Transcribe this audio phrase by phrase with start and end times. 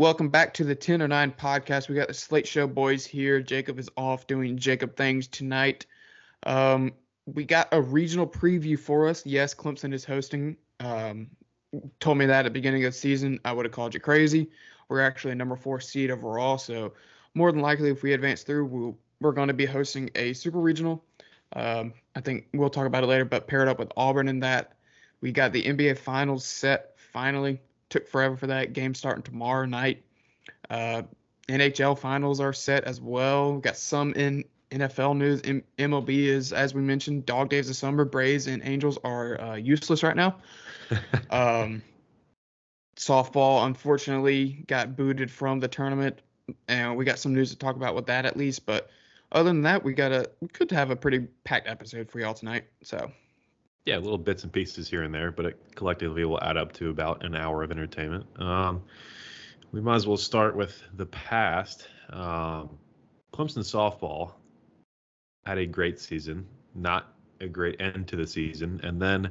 [0.00, 1.88] Welcome back to the 10 or 9 podcast.
[1.88, 3.40] We got the Slate Show boys here.
[3.40, 5.86] Jacob is off doing Jacob things tonight.
[6.44, 6.92] Um,
[7.26, 9.26] we got a regional preview for us.
[9.26, 10.56] Yes, Clemson is hosting.
[10.78, 11.26] Um,
[11.98, 13.40] told me that at the beginning of the season.
[13.44, 14.52] I would have called you crazy.
[14.88, 16.58] We're actually a number four seed overall.
[16.58, 16.92] So,
[17.34, 20.60] more than likely, if we advance through, we'll, we're going to be hosting a super
[20.60, 21.04] regional.
[21.54, 24.76] Um, I think we'll talk about it later, but paired up with Auburn in that.
[25.20, 27.60] We got the NBA Finals set finally
[27.90, 30.02] took forever for that game starting tomorrow night.
[30.70, 31.02] Uh,
[31.48, 33.54] NHL finals are set as well.
[33.54, 35.40] We've got some in NFL news.
[35.44, 38.04] M- MLB is, as we mentioned, dog days of summer.
[38.04, 40.36] Braves and Angels are uh, useless right now.
[41.30, 41.82] um,
[42.96, 46.20] softball, unfortunately, got booted from the tournament,
[46.68, 48.66] and we got some news to talk about with that at least.
[48.66, 48.90] But
[49.32, 52.34] other than that, we got a we could have a pretty packed episode for y'all
[52.34, 52.64] tonight.
[52.82, 53.10] So
[53.88, 56.90] yeah, little bits and pieces here and there, but it collectively will add up to
[56.90, 58.26] about an hour of entertainment.
[58.38, 58.82] Um,
[59.72, 61.88] we might as well start with the past.
[62.10, 62.68] Um,
[63.32, 64.32] Clemson softball
[65.46, 69.30] had a great season, not a great end to the season, and then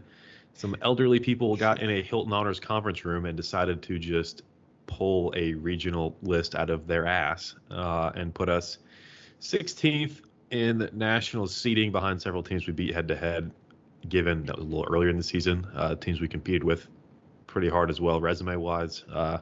[0.55, 4.41] some elderly people got in a Hilton Honors conference room and decided to just
[4.87, 8.79] pull a regional list out of their ass uh, and put us
[9.39, 13.51] 16th in national seeding behind several teams we beat head to head
[14.07, 15.67] given that was a little earlier in the season.
[15.75, 16.87] Uh, teams we competed with
[17.45, 19.03] pretty hard as well, resume wise.
[19.11, 19.39] Uh,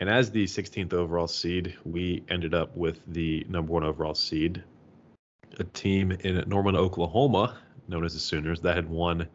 [0.00, 4.62] and as the 16th overall seed, we ended up with the number one overall seed,
[5.58, 9.28] a team in Norman, Oklahoma, known as the Sooners, that had won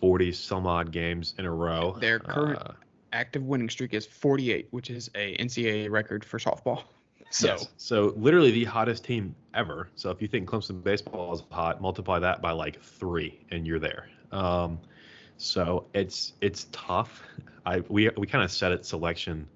[0.00, 1.96] 40 some odd games in a row.
[2.00, 2.72] Their current uh,
[3.12, 6.84] active winning streak is 48, which is a NCAA record for softball.
[7.30, 7.68] So, yes.
[7.76, 9.88] so literally the hottest team ever.
[9.96, 13.78] So if you think Clemson baseball is hot, multiply that by like three, and you're
[13.78, 14.08] there.
[14.32, 14.78] Um,
[15.36, 17.22] so it's it's tough.
[17.64, 19.48] I we we kind of set it selection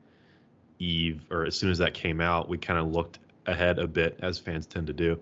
[0.79, 4.19] eve or as soon as that came out, we kind of looked ahead a bit
[4.23, 5.19] as fans tend to do,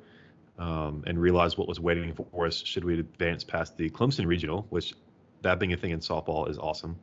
[0.59, 4.67] um, and realized what was waiting for us should we advance past the Clemson regional,
[4.71, 4.95] which
[5.43, 6.97] that being a thing in softball is awesome.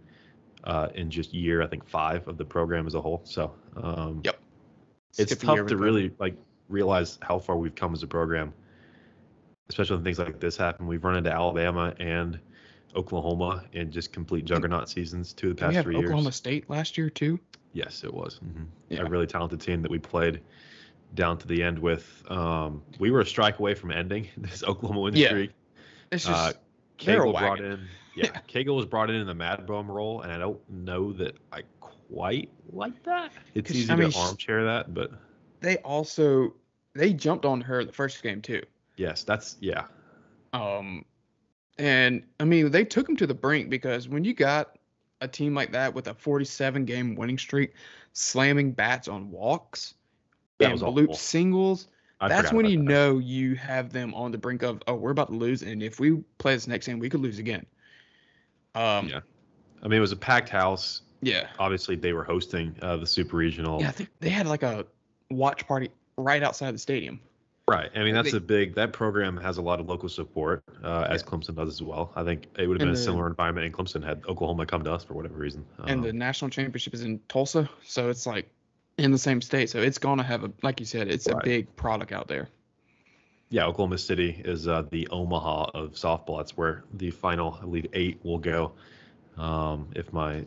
[0.63, 3.21] Uh, in just year, I think five of the program as a whole.
[3.23, 4.39] So um, yep
[5.17, 6.35] it's tough to really like
[6.69, 8.53] realize how far we've come as a program,
[9.69, 10.87] especially when things like this happen.
[10.87, 12.39] We've run into Alabama and
[12.95, 16.09] Oklahoma in just complete juggernaut seasons two of the past three Oklahoma years.
[16.09, 17.39] Oklahoma State last year too.
[17.73, 18.63] Yes, it was mm-hmm.
[18.89, 19.01] yeah.
[19.01, 20.41] a really talented team that we played
[21.13, 22.23] down to the end with.
[22.29, 25.27] Um, we were a strike away from ending this Oklahoma win yeah.
[25.27, 25.51] streak.
[26.11, 26.59] It's just uh,
[26.97, 27.85] Cagle brought in.
[28.15, 31.37] Yeah, Cagle was brought in in the Mad Bum role, and I don't know that
[31.51, 31.63] I
[32.11, 33.31] quite like that.
[33.53, 35.11] It's easy I mean, to armchair that, but
[35.61, 36.53] they also
[36.93, 38.61] they jumped on her the first game too.
[38.95, 39.85] Yes, that's yeah.
[40.53, 41.05] Um,
[41.77, 44.77] and I mean they took him to the brink because when you got
[45.21, 47.73] a team like that with a 47 game winning streak,
[48.13, 49.95] slamming bats on walks
[50.59, 51.87] that and bloop singles.
[52.21, 52.83] I that's when you that.
[52.83, 55.99] know you have them on the brink of oh we're about to lose and if
[55.99, 57.65] we play this next game we could lose again.
[58.73, 59.19] Um, yeah,
[59.83, 61.01] I mean it was a packed house.
[61.21, 61.47] Yeah.
[61.59, 63.81] Obviously, they were hosting uh, the Super Regional.
[63.81, 64.85] Yeah, I think they had like a
[65.29, 67.19] watch party right outside the stadium.
[67.67, 67.89] Right.
[67.95, 68.75] I mean, that's they, a big.
[68.75, 72.11] That program has a lot of local support, uh, as Clemson does as well.
[72.15, 74.83] I think it would have been the, a similar environment in Clemson had Oklahoma come
[74.83, 75.65] to us for whatever reason.
[75.79, 78.47] And um, the national championship is in Tulsa, so it's like
[78.99, 79.71] in the same state.
[79.71, 81.41] So it's going to have a, like you said, it's right.
[81.41, 82.49] a big product out there.
[83.49, 86.37] Yeah, Oklahoma City is uh, the Omaha of softball.
[86.37, 88.73] That's where the final, I believe, eight will go,
[89.37, 90.45] um, if my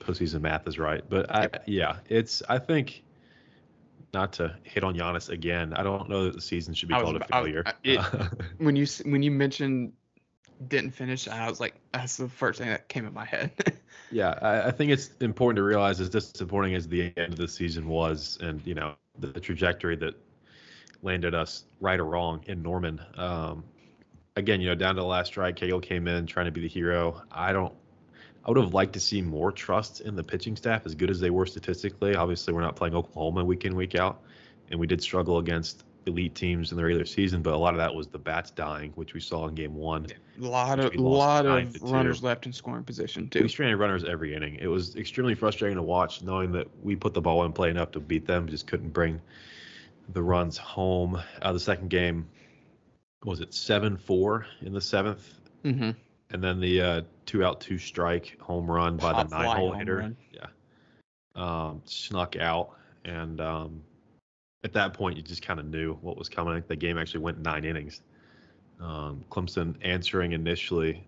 [0.00, 1.02] postseason math is right.
[1.08, 3.02] But I, yeah, it's I think
[4.14, 5.74] not to hit on Giannis again.
[5.74, 7.62] I don't know that the season should be called a failure.
[7.66, 8.00] I, it,
[8.58, 9.92] when you when you mentioned
[10.66, 13.52] didn't finish, I was like, that's the first thing that came in my head.
[14.10, 17.46] yeah, I, I, think it's important to realize as disappointing as the end of the
[17.46, 20.14] season was, and you know the, the trajectory that
[21.02, 23.00] landed us right or wrong in Norman.
[23.16, 23.64] Um,
[24.36, 26.68] again, you know, down to the last strike, Cagle came in trying to be the
[26.68, 27.22] hero.
[27.30, 27.74] I don't
[28.48, 31.20] I would have liked to see more trust in the pitching staff, as good as
[31.20, 32.14] they were statistically.
[32.14, 34.22] Obviously, we're not playing Oklahoma week in week out,
[34.70, 37.42] and we did struggle against elite teams in the regular season.
[37.42, 40.06] But a lot of that was the bats dying, which we saw in Game One.
[40.40, 43.42] A lot of lot of runners left in scoring position too.
[43.42, 44.54] We stranded runners every inning.
[44.54, 47.90] It was extremely frustrating to watch, knowing that we put the ball in play enough
[47.92, 49.20] to beat them, just couldn't bring
[50.14, 51.20] the runs home.
[51.42, 52.26] Uh, the second game
[53.24, 55.20] was it seven four in the 7th
[55.64, 55.90] mm-hmm
[56.30, 59.72] and then the uh, two out, two strike home run by Hot the nine hole
[59.72, 59.98] hitter.
[59.98, 60.16] Run.
[60.32, 60.46] Yeah.
[61.36, 62.70] Um, snuck out.
[63.04, 63.82] And um,
[64.64, 66.64] at that point, you just kind of knew what was coming.
[66.66, 68.00] The game actually went nine innings.
[68.80, 71.04] Um, Clemson answering initially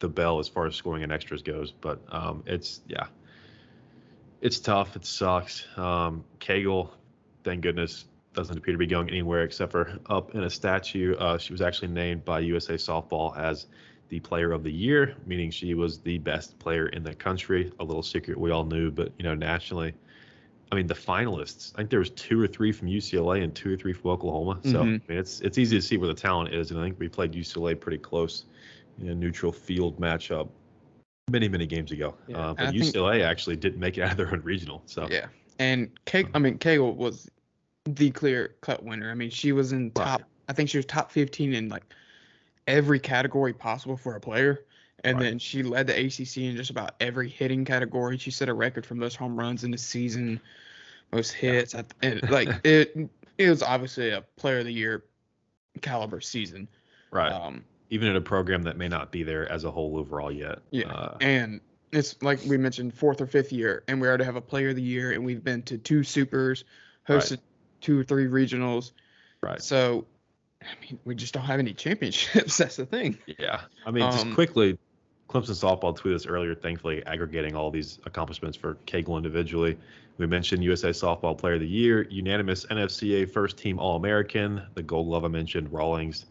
[0.00, 1.72] the bell as far as scoring and extras goes.
[1.72, 3.06] But um, it's, yeah.
[4.40, 4.96] It's tough.
[4.96, 5.64] It sucks.
[5.76, 6.90] Um, Cagle,
[7.44, 11.14] thank goodness, doesn't appear to be going anywhere except for up in a statue.
[11.14, 13.66] Uh, she was actually named by USA Softball as
[14.08, 17.72] the player of the year, meaning she was the best player in the country.
[17.80, 19.94] A little secret we all knew, but you know, nationally,
[20.70, 21.72] I mean, the finalists.
[21.74, 24.60] I think there was two or three from UCLA and two or three from Oklahoma.
[24.64, 24.78] So mm-hmm.
[24.80, 27.08] I mean, it's it's easy to see where the talent is, and I think we
[27.08, 28.44] played UCLA pretty close
[29.00, 30.48] in a neutral field matchup
[31.30, 32.14] many many games ago.
[32.26, 32.38] Yeah.
[32.38, 34.82] Uh, but UCLA think, actually didn't make it out of their own regional.
[34.86, 35.26] So yeah,
[35.58, 37.28] and Keg, I mean, Cagle was
[37.84, 39.10] the clear cut winner.
[39.10, 40.20] I mean, she was in top.
[40.20, 40.28] Right.
[40.48, 41.82] I think she was top 15 in like
[42.66, 44.64] every category possible for a player.
[45.04, 45.24] And right.
[45.24, 48.18] then she led the ACC in just about every hitting category.
[48.18, 50.40] She set a record for most home runs in the season,
[51.12, 51.74] most hits.
[51.74, 51.82] Yeah.
[52.02, 52.96] And like it,
[53.38, 55.04] it was obviously a player of the year
[55.82, 56.68] caliber season.
[57.10, 57.30] Right.
[57.30, 60.60] Um, Even in a program that may not be there as a whole overall yet.
[60.70, 60.90] Yeah.
[60.92, 61.60] Uh, and
[61.92, 64.76] it's like we mentioned, fourth or fifth year, and we already have a player of
[64.76, 66.64] the year, and we've been to two supers,
[67.08, 67.40] hosted right.
[67.80, 68.92] two or three regionals.
[69.40, 69.62] Right.
[69.62, 70.06] So
[70.66, 72.56] I mean, we just don't have any championships.
[72.58, 73.18] That's the thing.
[73.38, 73.62] Yeah.
[73.86, 74.78] I mean, just um, quickly,
[75.28, 79.76] Clemson softball tweeted us earlier, thankfully aggregating all these accomplishments for Cagle individually.
[80.18, 84.82] We mentioned USA Softball Player of the Year, unanimous NFCA First Team All American, the
[84.82, 86.26] Gold Glove I mentioned, Rawlings.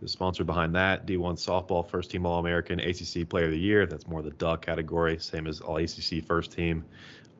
[0.00, 3.84] The sponsor behind that, D1 Softball First Team All American, ACC Player of the Year.
[3.86, 6.84] That's more the duck category, same as All ACC First Team.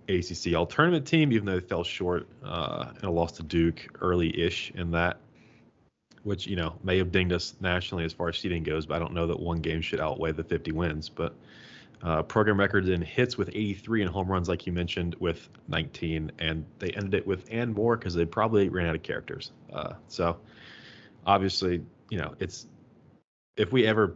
[0.08, 4.72] ACC All Tournament Team, even though they fell short uh, a loss to Duke early-ish
[4.72, 5.20] in that
[6.22, 8.98] which you know may have dinged us nationally as far as seeding goes, but I
[8.98, 11.08] don't know that one game should outweigh the 50 wins.
[11.08, 11.34] But
[12.02, 16.32] uh, program records in hits with 83 and home runs, like you mentioned, with 19,
[16.38, 19.52] and they ended it with and more because they probably ran out of characters.
[19.72, 20.38] Uh, so
[21.26, 22.66] obviously, you know, it's
[23.56, 24.14] if we ever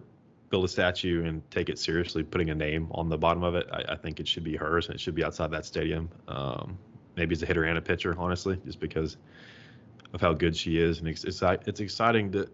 [0.51, 3.67] build a statue and take it seriously, putting a name on the bottom of it,
[3.73, 6.09] I, I think it should be hers and it should be outside that stadium.
[6.29, 6.79] Um,
[7.17, 9.17] maybe as a hitter and a pitcher, honestly, just because
[10.13, 12.49] of how good she is, and it's it's, it's exciting to,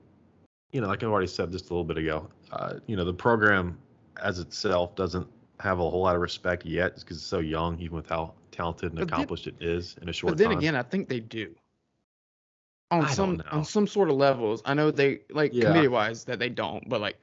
[0.72, 3.14] you know, like I already said just a little bit ago, uh, you know, the
[3.14, 3.78] program
[4.22, 5.26] as itself doesn't
[5.60, 8.92] have a whole lot of respect yet, because it's so young, even with how talented
[8.92, 10.32] and but accomplished then, it is in a short.
[10.32, 10.58] But then time.
[10.58, 11.54] again, I think they do.
[12.90, 15.64] On I some on some sort of levels, I know they like yeah.
[15.66, 17.18] committee wise that they don't, but like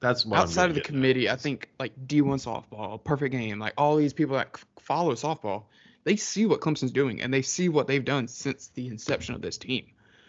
[0.00, 1.28] that's outside of the committee.
[1.28, 5.64] I think like D1 softball, perfect game, like all these people that follow softball,
[6.04, 9.42] they see what Clemson's doing and they see what they've done since the inception of
[9.42, 9.86] this team.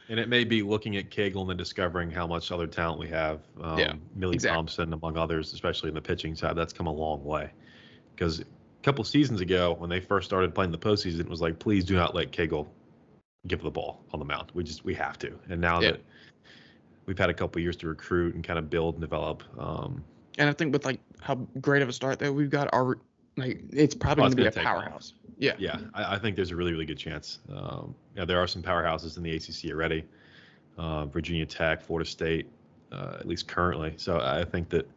[0.10, 3.08] And it may be looking at Cagle and then discovering how much other talent we
[3.10, 3.42] have.
[3.62, 4.56] Um, yeah, Millie exactly.
[4.56, 7.52] Thompson, among others, especially in the pitching side, that's come a long way.
[8.16, 8.46] Because a
[8.82, 11.96] couple seasons ago, when they first started playing the postseason, it was like, please do
[11.96, 12.68] not let Cagle
[13.48, 14.52] give the ball on the mound.
[14.56, 15.38] We just we have to.
[15.50, 15.92] And now yeah.
[15.92, 16.02] that
[17.06, 19.44] we've had a couple years to recruit and kind of build and develop.
[19.58, 20.04] Um,
[20.38, 22.98] and I think with like how great of a start that we've got, our
[23.38, 25.14] like it's probably oh, going to be a powerhouse.
[25.40, 25.54] Yeah.
[25.58, 27.40] Yeah, I, I, think there's a really really good chance.
[27.52, 30.04] Um, yeah, there are some powerhouses in the ACC already.
[30.78, 32.48] Uh, Virginia Tech, Florida State,
[32.92, 33.94] uh, at least currently.
[33.98, 34.88] So I think that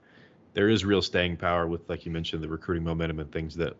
[0.52, 3.74] there is real staying power with, like you mentioned, the recruiting momentum and things that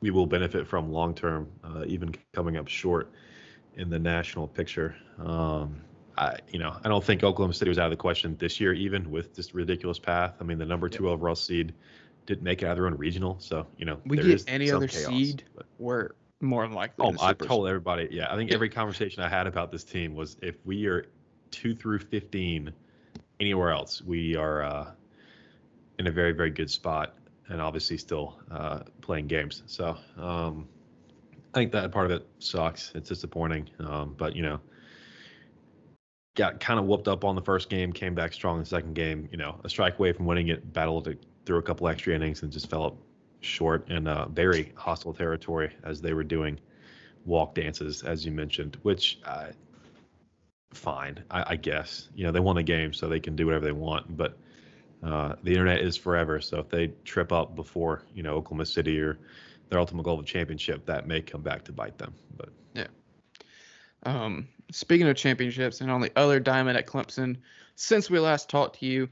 [0.00, 3.12] we will benefit from long term, uh, even coming up short
[3.76, 4.96] in the national picture.
[5.18, 5.80] Um,
[6.16, 8.72] I, you know, I don't think Oklahoma City was out of the question this year,
[8.72, 10.34] even with this ridiculous path.
[10.40, 11.12] I mean, the number two yep.
[11.12, 11.72] overall seed
[12.30, 13.36] didn't make it out of their own regional.
[13.40, 15.66] So you know, we get any other chaos, seed, but.
[15.78, 16.10] we're
[16.40, 17.04] more than likely.
[17.04, 18.08] Oh, I told everybody.
[18.10, 21.06] Yeah, I think every conversation I had about this team was if we are
[21.50, 22.72] two through fifteen
[23.40, 24.90] anywhere else, we are uh,
[25.98, 27.16] in a very very good spot,
[27.48, 29.64] and obviously still uh, playing games.
[29.66, 30.68] So um,
[31.52, 32.92] I think that part of it sucks.
[32.94, 34.60] It's disappointing, um, but you know.
[36.36, 38.94] Got kind of whooped up on the first game, came back strong in the second
[38.94, 39.28] game.
[39.32, 41.18] You know, a strike away from winning it, battled to
[41.50, 42.96] threw a couple extra innings and just fell up
[43.40, 46.60] short in uh, very hostile territory as they were doing
[47.24, 49.48] walk dances, as you mentioned, which uh,
[50.72, 52.08] fine, I, I, guess.
[52.14, 54.16] You know, they won the game, so they can do whatever they want.
[54.16, 54.38] But
[55.02, 59.00] uh, the internet is forever, so if they trip up before you know Oklahoma City
[59.00, 59.18] or
[59.70, 62.14] their ultimate goal of championship, that may come back to bite them.
[62.36, 62.86] But yeah.
[64.04, 67.38] Um, speaking of championships, and on the other diamond at Clemson,
[67.74, 69.08] since we last talked to you,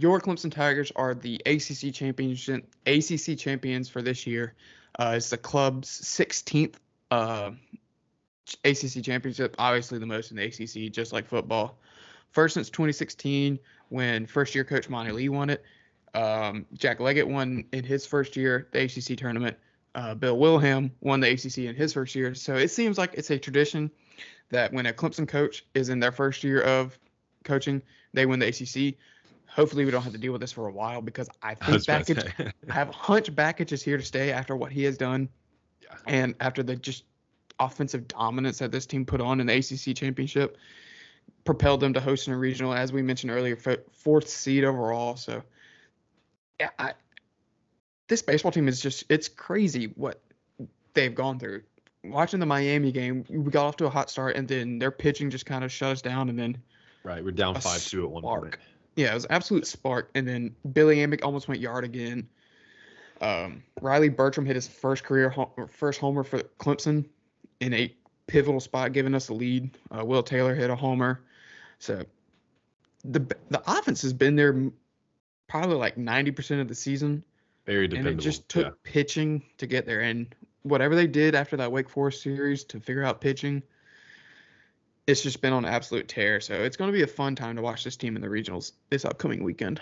[0.00, 4.54] your Clemson Tigers are the ACC championship ACC champions for this year.
[4.98, 6.74] Uh, it's the club's 16th
[7.10, 7.50] uh,
[8.64, 11.78] ACC championship, obviously the most in the ACC, just like football.
[12.30, 15.62] First since 2016, when first year coach Monty Lee won it.
[16.14, 19.56] Um, Jack Leggett won in his first year the ACC tournament.
[19.94, 22.34] Uh, Bill Wilhelm won the ACC in his first year.
[22.34, 23.90] So it seems like it's a tradition
[24.50, 26.98] that when a Clemson coach is in their first year of
[27.44, 28.98] coaching, they win the ACC
[29.56, 32.52] hopefully we don't have to deal with this for a while because I think I
[32.68, 35.30] I have hunch Bakich is here to stay after what he has done.
[35.82, 35.96] Yeah.
[36.06, 37.04] And after the just
[37.58, 40.58] offensive dominance that this team put on in the ACC championship,
[41.44, 43.56] propelled them to hosting a regional, as we mentioned earlier,
[43.92, 45.16] fourth seed overall.
[45.16, 45.42] So,
[46.60, 46.92] yeah, I,
[48.08, 50.20] this baseball team is just it's crazy what
[50.92, 51.62] they've gone through.
[52.04, 55.30] Watching the Miami game, we got off to a hot start, and then their pitching
[55.30, 56.58] just kind of shut us down, and then
[57.04, 58.56] right, we're down five two at one point.
[58.96, 62.28] Yeah, it was absolute spark, and then Billy Amick almost went yard again.
[63.20, 65.34] Um, Riley Bertram hit his first career
[65.68, 67.06] first homer for Clemson
[67.60, 67.94] in a
[68.26, 69.70] pivotal spot, giving us the lead.
[69.90, 71.22] Uh, Will Taylor hit a homer,
[71.78, 72.04] so
[73.04, 74.70] the the offense has been there
[75.46, 77.22] probably like ninety percent of the season.
[77.66, 78.12] Very dependable.
[78.12, 78.72] And it just took yeah.
[78.82, 80.00] pitching to get there.
[80.00, 83.62] And whatever they did after that Wake Forest series to figure out pitching,
[85.06, 86.40] it's just been on absolute tear.
[86.40, 88.72] So it's going to be a fun time to watch this team in the regionals
[88.90, 89.80] this upcoming weekend.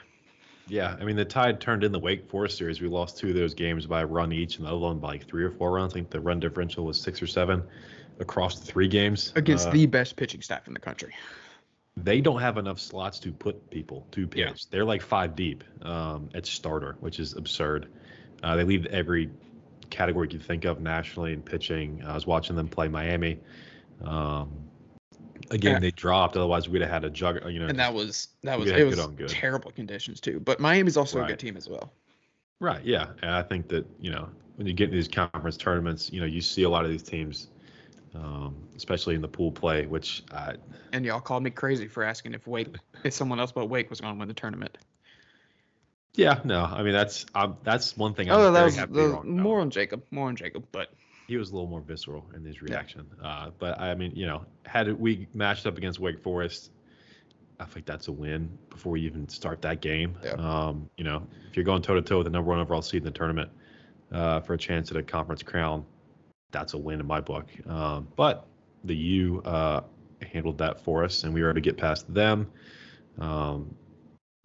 [0.66, 2.80] Yeah, I mean the Tide turned in the Wake Forest series.
[2.80, 5.08] We lost two of those games by a run each, and the other one by
[5.08, 5.92] like three or four runs.
[5.92, 7.62] I think the run differential was six or seven
[8.18, 11.14] across the three games against uh, the best pitching staff in the country.
[11.96, 14.40] They don't have enough slots to put people to pitch.
[14.40, 14.52] Yeah.
[14.70, 17.88] They're like five deep um, at starter, which is absurd.
[18.42, 19.30] Uh, they leave every
[19.90, 22.02] category you think of nationally in pitching.
[22.04, 23.38] I was watching them play Miami.
[24.02, 24.63] Um,
[25.50, 25.78] again, yeah.
[25.78, 26.36] they dropped.
[26.36, 27.40] Otherwise, we'd have had a jug.
[27.50, 30.40] You know, and that was that was it was good terrible conditions too.
[30.40, 31.26] But Miami's also right.
[31.26, 31.92] a good team as well.
[32.60, 32.84] Right.
[32.84, 36.20] Yeah, and I think that you know when you get into these conference tournaments, you
[36.20, 37.48] know you see a lot of these teams,
[38.14, 40.54] um, especially in the pool play, which I.
[40.92, 42.74] And y'all called me crazy for asking if Wake,
[43.04, 44.78] if someone else but Wake was going to win the tournament.
[46.14, 48.30] Yeah, no, I mean that's um, that's one thing.
[48.30, 50.92] I'm oh, that was the, more on Jacob, more on Jacob, but
[51.26, 53.06] he was a little more visceral in his reaction.
[53.20, 53.28] Yeah.
[53.28, 56.70] Uh, but I mean, you know, had we matched up against Wake Forest,
[57.60, 60.16] I think that's a win before we even start that game.
[60.22, 60.32] Yeah.
[60.32, 62.98] Um, you know, if you're going toe to toe with the number one overall seed
[62.98, 63.50] in the tournament
[64.12, 65.84] uh, for a chance at a conference crown,
[66.50, 67.46] that's a win in my book.
[67.66, 68.46] Um, but
[68.84, 69.82] the U uh,
[70.32, 72.50] handled that for us, and we were able to get past them.
[73.18, 73.74] Um,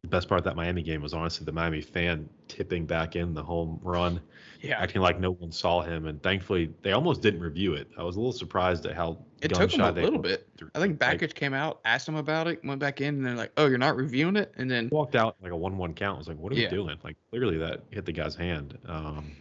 [0.02, 3.34] the best part of that Miami game was honestly the Miami fan tipping back in
[3.34, 4.22] the home run,
[4.62, 4.80] yeah.
[4.80, 7.90] acting like no one saw him, and thankfully they almost didn't review it.
[7.98, 10.48] I was a little surprised at how it took him a little bit.
[10.58, 10.72] Through.
[10.76, 13.36] I think Bakich like, came out, asked him about it, went back in, and they're
[13.36, 16.16] like, "Oh, you're not reviewing it," and then walked out like a one-one count.
[16.16, 16.70] I was like, "What are yeah.
[16.70, 18.78] we doing?" Like clearly that hit the guy's hand.
[18.88, 19.32] Um,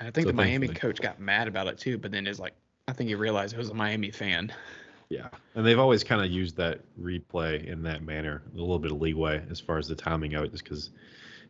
[0.00, 2.54] I think so the Miami coach got mad about it too, but then is like,
[2.86, 4.52] I think he realized it was a Miami fan.
[5.10, 8.92] Yeah, and they've always kind of used that replay in that manner, a little bit
[8.92, 10.90] of leeway as far as the timing of it, just because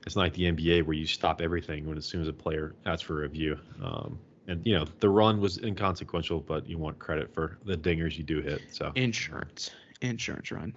[0.06, 2.76] it's not like the NBA where you stop everything when as soon as a player
[2.86, 3.58] asks for a review.
[3.82, 8.16] Um, and you know the run was inconsequential, but you want credit for the dingers
[8.16, 8.62] you do hit.
[8.70, 10.74] So insurance, insurance run.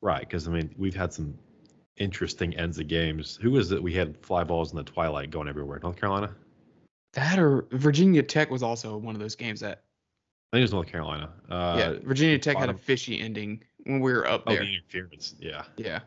[0.00, 1.38] Right, because I mean we've had some
[1.96, 3.38] interesting ends of games.
[3.40, 3.82] Who was it?
[3.82, 5.78] We had fly balls in the twilight going everywhere.
[5.82, 6.34] North Carolina.
[7.14, 9.84] That or Virginia Tech was also one of those games that
[10.56, 11.30] think it was North Carolina.
[11.50, 12.70] Uh, yeah, Virginia Tech bottom.
[12.70, 14.62] had a fishy ending when we were up oh, there.
[14.62, 15.34] Oh, the interference.
[15.38, 15.62] Yeah.
[15.76, 16.00] Yeah.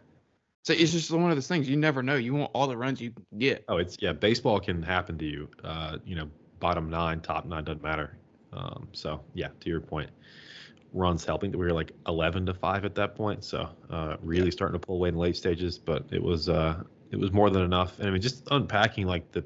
[0.64, 1.70] So it's just one of those things.
[1.70, 2.16] You never know.
[2.16, 3.64] You want all the runs you get.
[3.68, 4.14] Oh, it's yeah.
[4.14, 5.50] Baseball can happen to you.
[5.64, 6.30] Uh, you know,
[6.60, 8.18] bottom nine, top nine doesn't matter.
[8.52, 10.10] Um, so yeah, to your point,
[10.92, 11.52] runs helping.
[11.52, 13.44] We were like 11 to five at that point.
[13.44, 14.52] So uh, really yeah.
[14.52, 17.50] starting to pull away in the late stages, but it was uh, it was more
[17.50, 18.00] than enough.
[18.00, 19.44] And I mean, just unpacking like the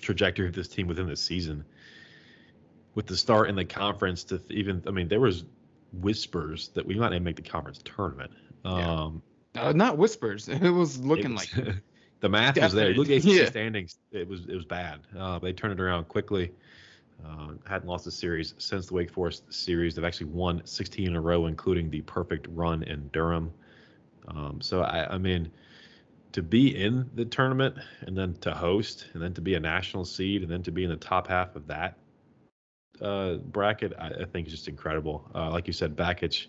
[0.00, 1.64] trajectory of this team within the season
[2.96, 5.44] with the start in the conference to even I mean there was
[5.92, 8.32] whispers that we might not make the conference tournament.
[8.64, 9.22] Um,
[9.54, 9.68] yeah.
[9.68, 10.48] uh, not whispers.
[10.48, 11.76] It was looking it was, like
[12.20, 12.92] the math was there.
[12.94, 13.46] Look at the yeah.
[13.46, 13.98] standings.
[14.10, 15.00] It was it was bad.
[15.16, 16.50] Uh, they turned it around quickly.
[17.24, 19.94] Uh, hadn't lost a series since the Wake Forest series.
[19.94, 23.52] They've actually won 16 in a row, including the perfect run in Durham.
[24.28, 25.50] Um, so I, I mean,
[26.32, 30.04] to be in the tournament and then to host and then to be a national
[30.04, 31.96] seed and then to be in the top half of that
[33.00, 35.28] uh, bracket, I, I, think is just incredible.
[35.34, 36.46] Uh, like you said, Bakich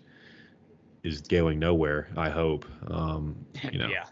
[1.02, 2.08] is going nowhere.
[2.16, 2.66] I hope.
[2.88, 3.36] Um,
[3.72, 4.06] you know, yeah.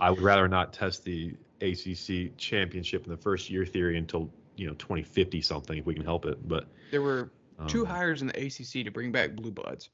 [0.00, 4.66] I would rather not test the ACC championship in the first year theory until you
[4.66, 6.46] know 2050 something if we can help it.
[6.46, 7.30] But there were
[7.66, 9.90] two um, hires in the ACC to bring back blue bloods.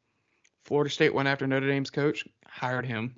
[0.65, 3.15] Florida State went after Notre Dame's coach, hired him.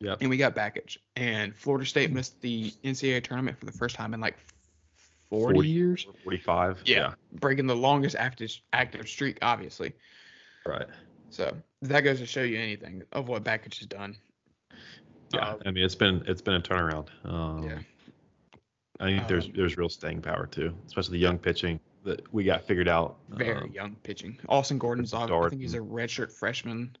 [0.00, 0.18] Yep.
[0.20, 0.98] And we got Bakich.
[1.16, 4.36] And Florida State missed the NCAA tournament for the first time in like
[5.40, 6.06] 40, 40 years.
[6.24, 6.82] 45.
[6.84, 7.14] Yeah, yeah.
[7.40, 9.92] Breaking the longest active active streak, obviously.
[10.66, 10.86] Right.
[11.30, 14.16] So that goes to show you anything of what Bakich has done.
[15.32, 17.08] Yeah, uh, I mean it's been it's been a turnaround.
[17.24, 17.78] Um, yeah.
[19.00, 22.44] I think there's um, there's real staying power too, especially the young pitching that we
[22.44, 23.16] got figured out.
[23.30, 24.38] Very um, young pitching.
[24.48, 25.30] Austin Gordon's off.
[25.30, 26.96] I think he's a redshirt freshman.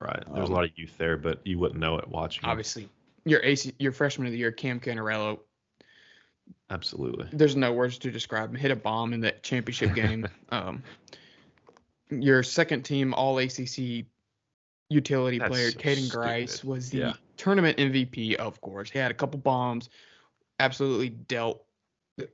[0.00, 0.22] Right.
[0.32, 2.44] There's um, a lot of youth there, but you wouldn't know it watching.
[2.44, 2.88] Obviously,
[3.24, 5.40] your AC, your freshman of the year, Cam Cannarello,
[6.70, 7.28] Absolutely.
[7.32, 8.56] there's no words to describe him.
[8.56, 10.26] Hit a bomb in that championship game.
[10.48, 10.82] um,
[12.10, 14.06] your second team All ACC
[14.88, 16.68] utility That's player, so Caden Grice, stupid.
[16.68, 17.12] was the Yeah.
[17.36, 18.34] tournament MVP.
[18.36, 19.88] Of course, he had a couple bombs.
[20.60, 21.64] Absolutely dealt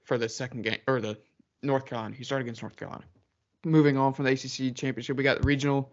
[0.05, 1.19] for the second game or the
[1.63, 2.15] North Carolina.
[2.15, 3.05] He started against North Carolina.
[3.65, 5.93] Moving on from the ACC championship, we got the regional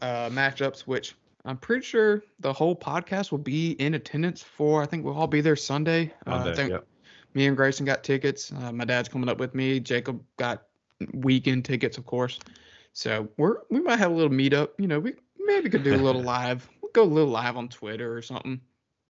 [0.00, 1.14] uh, matchups, which
[1.44, 4.82] I'm pretty sure the whole podcast will be in attendance for.
[4.82, 6.12] I think we'll all be there Sunday.
[6.26, 6.86] Uh, I think yep.
[7.34, 8.52] Me and Grayson got tickets.
[8.52, 9.80] Uh, my dad's coming up with me.
[9.80, 10.64] Jacob got
[11.12, 12.38] weekend tickets, of course.
[12.92, 14.70] So we're we might have a little meetup.
[14.78, 16.68] You know, we maybe could do a little live.
[16.82, 18.60] We'll go a little live on Twitter or something.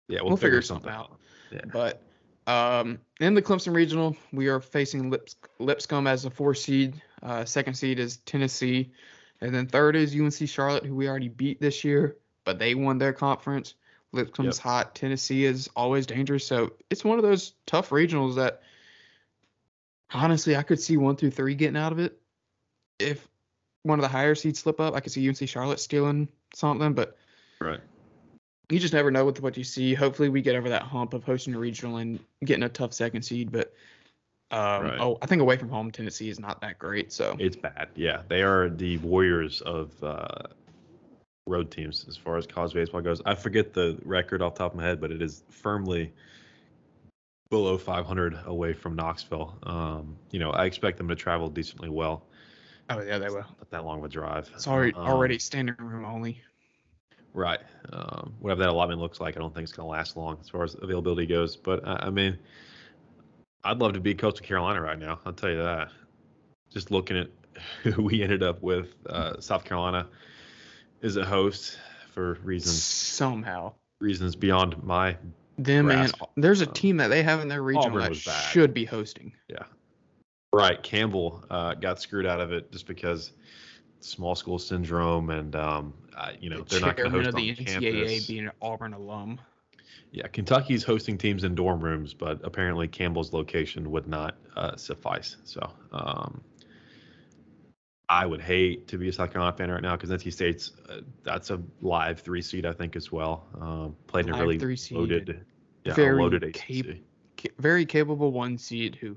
[0.08, 1.18] Yeah, we'll figure something out.
[1.50, 1.60] Yeah.
[1.72, 2.02] But
[2.46, 7.00] um, in the Clemson Regional, we are facing Lips, Lipscomb as a four seed.
[7.22, 8.92] Uh, second seed is Tennessee,
[9.40, 12.98] and then third is UNC Charlotte, who we already beat this year, but they won
[12.98, 13.74] their conference.
[14.14, 14.62] Lipscomb's Yep.
[14.62, 14.94] hot.
[14.94, 16.46] Tennessee is always dangerous.
[16.46, 18.62] So it's one of those tough regionals that
[20.12, 22.20] honestly I could see one through three getting out of it.
[22.98, 23.28] If
[23.82, 27.16] one of the higher seeds slip up, I could see UNC Charlotte stealing something, but
[27.60, 27.80] Right.
[28.70, 29.94] you just never know with what you see.
[29.94, 33.22] Hopefully, we get over that hump of hosting a regional and getting a tough second
[33.22, 33.52] seed.
[33.52, 33.74] But
[34.50, 35.00] um, Right.
[35.00, 37.12] oh, I think away from home, Tennessee is not that great.
[37.12, 37.88] So It's bad.
[37.94, 40.28] Yeah, they are the warriors of uh,
[41.46, 43.20] road teams as far as college baseball goes.
[43.26, 46.12] I forget the record off the top of my head, but it is firmly
[47.50, 49.54] below 500 away from Knoxville.
[49.62, 52.24] Um, you know, I expect them to travel decently well.
[52.90, 53.44] oh yeah, they will.
[53.58, 54.50] Not that long of a drive.
[54.54, 56.40] It's already Um, already standing room only.
[57.34, 57.60] Right.
[57.92, 60.48] Um, whatever that allotment looks like, I don't think it's going to last long as
[60.48, 61.56] far as availability goes.
[61.56, 62.38] But I, I mean,
[63.64, 65.20] I'd love to be Coastal Carolina right now.
[65.26, 65.90] I'll tell you that.
[66.72, 67.28] Just looking at
[67.82, 70.06] who we ended up with, uh, South Carolina
[71.04, 71.78] is a host
[72.12, 75.16] for reasons Somehow, reasons beyond my.
[75.58, 78.84] them and there's a team that they have in their region Auburn that should be
[78.84, 79.32] hosting.
[79.48, 79.64] Yeah,
[80.52, 80.82] right.
[80.82, 83.32] Campbell uh, got screwed out of it just because
[84.00, 87.34] small school syndrome and um, uh, you know the they're not going to host of
[87.36, 88.26] the on NCAA campus.
[88.26, 89.38] being an Auburn alum.
[90.10, 95.36] Yeah, Kentucky's hosting teams in dorm rooms, but apparently Campbell's location would not uh, suffice.
[95.42, 96.40] So um,
[98.08, 101.00] I would hate to be a South Carolina fan right now because NC State's uh,
[101.22, 103.46] that's a live three seed I think as well.
[103.60, 104.58] Um, played in a really
[104.90, 105.44] loaded,
[105.84, 106.84] yeah, Very loaded cap-
[107.38, 109.16] ca- very capable one seed who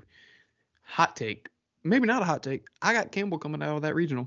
[0.82, 1.48] hot take
[1.84, 4.26] maybe not a hot take i got campbell coming out of that regional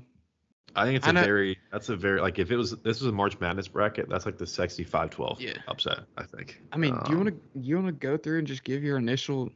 [0.74, 3.00] I think it's I a know- very that's a very like if it was this
[3.00, 5.52] was a March Madness bracket that's like the sexy 5-12 Yeah.
[5.68, 6.62] upset I think.
[6.72, 8.82] i mean do you Um, want to you want to go through and just give
[8.84, 9.50] your initial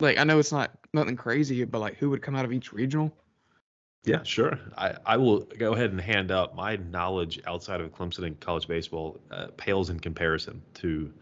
[0.00, 2.72] like i know it's not nothing crazy but like who would come out of each
[2.72, 3.12] regional
[4.06, 4.58] Yeah, sure.
[4.78, 8.68] I, I will go ahead and hand up my knowledge outside of Clemson and college
[8.68, 11.12] baseball uh, pales in comparison to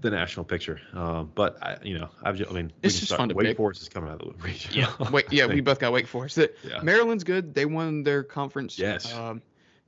[0.00, 0.80] the national picture.
[0.94, 3.46] Um, but I, you know, I've just, I mean, It's just start- fun to Wake
[3.48, 3.56] pick.
[3.58, 4.72] Forest is coming out of the region.
[4.74, 6.82] yeah wait yeah we both got wake forest yeah.
[6.82, 9.12] maryland's good they won their conference Yes.
[9.14, 9.42] um,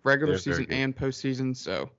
[0.04, 1.90] regular They're season and postseason so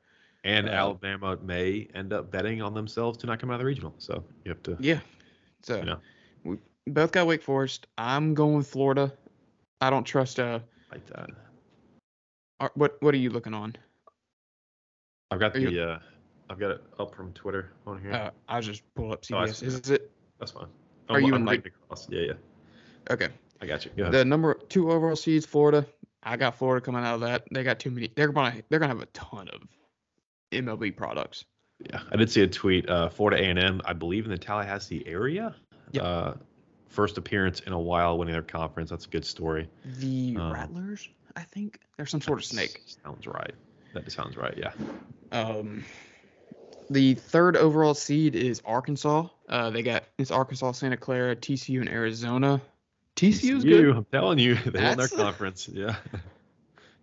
[0.45, 3.65] And uh, Alabama may end up betting on themselves to not come out of the
[3.65, 3.93] regional.
[3.97, 4.77] So you have to.
[4.79, 4.99] yeah
[5.63, 5.97] so You know.
[6.43, 9.11] we both got wake forest i'm going with florida
[9.81, 10.59] i don't trust uh
[10.91, 11.29] Like that.
[12.59, 13.75] Ar- what what are you looking on
[15.31, 15.89] I've got Are you- the.
[15.93, 15.99] Uh,
[16.49, 18.11] I've got it up from Twitter on here.
[18.13, 20.67] uh, i'll just pull up Oh, cbs see is it That's fine.
[21.09, 22.07] are I'm, you I'm in, like- across.
[22.09, 22.33] Yeah, yeah.
[23.11, 23.29] okay
[23.61, 23.91] I got you.
[23.95, 24.11] Go.
[24.11, 25.85] The number two overall seeds, Florida.
[26.23, 27.45] I got Florida coming out of that.
[27.51, 28.11] They got too many.
[28.13, 29.61] They're gonna they're gonna have a ton of
[30.51, 31.45] MLB products.
[31.89, 32.87] Yeah, I did see a tweet.
[32.89, 35.55] Uh, Florida A&M, I believe in the Tallahassee area.
[35.93, 36.03] Yep.
[36.03, 36.33] Uh,
[36.95, 38.89] first appearance in a while, winning their conference.
[38.89, 39.69] That's a good story.
[39.99, 42.81] The Um, Rattlers, I think, they're some sort of snake.
[43.03, 43.53] Sounds right.
[43.93, 44.57] That sounds right.
[44.57, 44.71] Yeah.
[45.31, 45.83] Um,
[46.89, 49.27] the third overall seed is Arkansas.
[49.49, 52.61] Uh, they got it's Arkansas, Santa Clara, TCU, and Arizona.
[53.15, 53.95] TCU is TCU, good.
[53.97, 55.67] I'm telling you, they won their a- conference.
[55.67, 55.95] Yeah.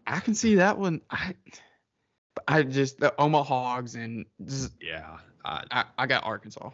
[0.07, 1.01] I can see that one.
[1.11, 1.35] I,
[2.49, 5.19] I just the Omaha Hogs and z- yeah.
[5.45, 6.71] I, I, I got Arkansas.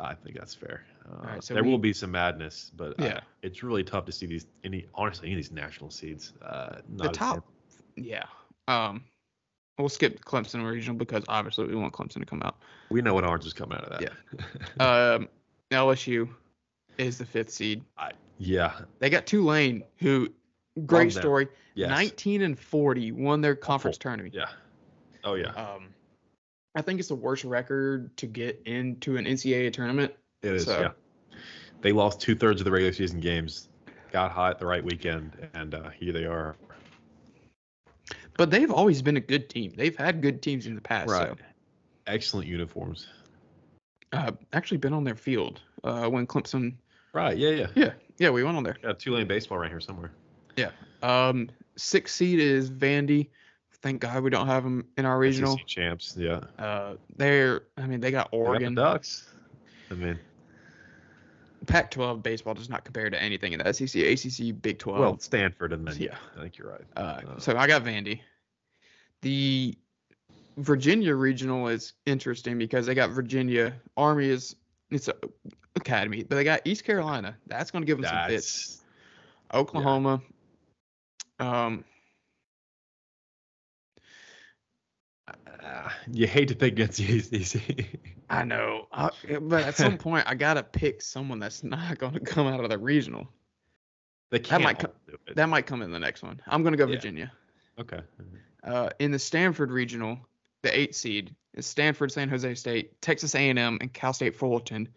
[0.00, 0.84] I think that's fair.
[1.10, 3.20] Uh, right, so there we- will be some madness, but uh, Yeah.
[3.42, 6.32] it's really tough to see these any honestly any of these national seeds.
[6.42, 7.44] Uh, not the top,
[7.96, 8.24] yeah.
[8.68, 9.02] Um,
[9.78, 12.56] we'll skip Clemson regional because obviously we want Clemson to come out.
[12.90, 14.12] We know what orange is coming out of that.
[14.78, 15.14] Yeah.
[15.16, 15.28] Um,
[15.70, 16.28] LSU
[16.98, 17.82] is the fifth seed.
[18.38, 18.72] yeah.
[18.98, 20.28] They got Tulane, who
[20.86, 21.48] great story.
[21.74, 21.90] Yes.
[21.90, 24.34] 19 and 40 won their conference tournament.
[24.34, 24.46] Yeah.
[25.24, 25.48] Oh yeah.
[25.52, 25.88] Um,
[26.78, 30.14] I think it's the worst record to get into an NCAA tournament.
[30.42, 30.64] It is.
[30.64, 31.38] So- Yeah.
[31.80, 33.68] They lost two thirds of the regular season games,
[34.12, 36.56] got hot the right weekend, and uh, here they are.
[38.36, 39.72] But they've always been a good team.
[39.76, 41.10] They've had good teams in the past.
[41.10, 41.28] Right.
[41.30, 41.36] So
[42.06, 43.08] Excellent uniforms.
[44.12, 46.74] Uh, actually been on their field uh, when Clemson.
[47.12, 47.36] Right.
[47.36, 47.50] Yeah.
[47.50, 47.66] Yeah.
[47.74, 48.76] Yeah, yeah, we went on there.
[48.82, 50.12] Got Tulane baseball right here somewhere.
[50.56, 50.70] Yeah.
[51.02, 53.28] Um, sixth seed is Vandy.
[53.82, 55.56] Thank God we don't have them in our regional.
[55.56, 56.14] SEC champs.
[56.18, 56.40] Yeah.
[56.58, 58.74] Uh, they're, I mean, they got They got Oregon.
[58.74, 59.28] Ducks.
[59.90, 60.18] I mean,
[61.66, 64.98] Pac-12 baseball does not compare to anything in the SEC, ACC, Big 12.
[64.98, 66.16] well, Stanford and then Yeah.
[66.36, 66.84] I think you're right.
[66.96, 68.20] Uh, Uh, so I got Vandy.
[69.22, 69.76] The
[70.56, 74.56] Virginia regional is interesting because they got Virginia Army is
[74.90, 75.14] it's a
[75.76, 77.36] academy, but they got East Carolina.
[77.46, 78.82] That's going to give them some fits.
[79.54, 80.20] Oklahoma.
[81.38, 81.84] Um,
[85.62, 87.86] uh, you hate to pick against ACC.
[88.30, 89.10] I know, I,
[89.40, 92.70] but at some point I gotta pick someone that's not going to come out of
[92.70, 93.26] the regional.
[94.30, 95.36] they can't might all co- do it.
[95.36, 96.40] That might come in the next one.
[96.46, 96.94] I'm going to go Yeah.
[96.96, 97.32] Virginia.
[97.78, 98.00] okay.
[98.64, 100.18] Uh, in the Stanford regional,
[100.62, 104.88] the eight seed is Stanford, San Jose State, Texas A&M, and Cal State Fullerton.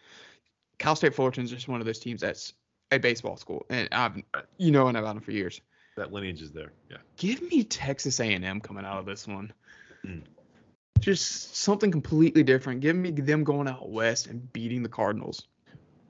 [0.79, 2.53] Cal State Fullerton is just one of those teams that's
[2.91, 4.17] a baseball school, and I've
[4.57, 5.61] you know I know about them for years.
[5.95, 6.73] That lineage is there.
[6.89, 6.97] Yeah.
[7.17, 9.53] Give me Texas A&M coming out of this one.
[10.05, 10.21] Mm.
[10.99, 12.81] Just something completely different.
[12.81, 15.47] Give me them going out west and beating the Cardinals.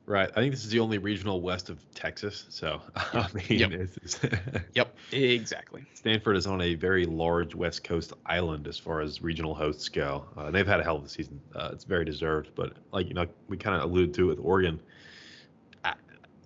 [0.06, 0.30] Right.
[0.30, 2.45] I think this is the only regional west of Texas.
[2.49, 3.71] So I mean, Yep.
[3.71, 4.19] it's,
[4.75, 5.86] Yep, exactly.
[5.93, 10.25] Stanford is on a very large West Coast island as far as regional hosts go.
[10.36, 11.39] Uh, and they've had a hell of a season.
[11.56, 12.49] Uh, it's very deserved.
[12.56, 14.82] But like you know, we kind of alluded to it with Oregon.
[15.86, 15.95] A-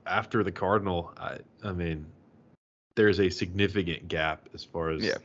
[0.05, 2.05] After the Cardinal, I, I mean,
[2.95, 5.17] there's a significant gap as far as Yeah.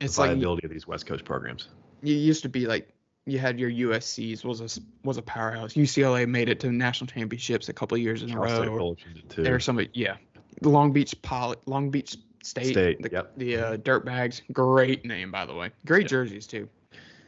[0.00, 1.68] It's like viability of these West Coast programs.
[2.02, 2.88] you used to be like
[3.26, 5.74] you had your USC's was a was a powerhouse.
[5.74, 8.96] UCLA made it to national championships a couple years in a Cal row.
[9.36, 10.16] There's some yeah,
[10.62, 13.32] Long Beach Poly, Long Beach State, State, the, yep.
[13.36, 16.08] the uh, Dirtbags, great name by the way, great Yeah.
[16.08, 16.68] jerseys too.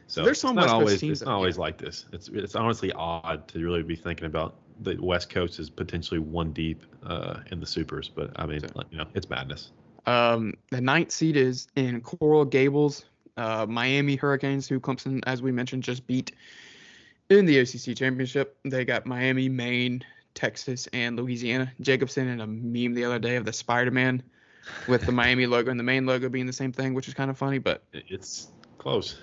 [0.07, 2.05] So there's it's some West Coast always teams it's not always like this.
[2.13, 6.53] It's it's honestly odd to really be thinking about the West Coast is potentially one
[6.53, 9.71] deep uh, in the supers, but I mean, So- like, you know, it's madness.
[10.09, 13.05] Um, the ninth seed is in Coral Gables,
[13.37, 16.31] uh, Miami Hurricanes, who Clemson, as we mentioned, just beat
[17.29, 18.57] in the ACC championship.
[18.65, 21.71] They got Miami, Maine, Texas, and Louisiana.
[21.81, 24.23] Jacob sent in a meme the other day of the Spider-Man
[24.87, 27.29] with the Miami logo and the Maine logo being the same thing, which is kind
[27.29, 27.59] of funny.
[27.59, 28.47] But It's
[28.79, 29.15] close.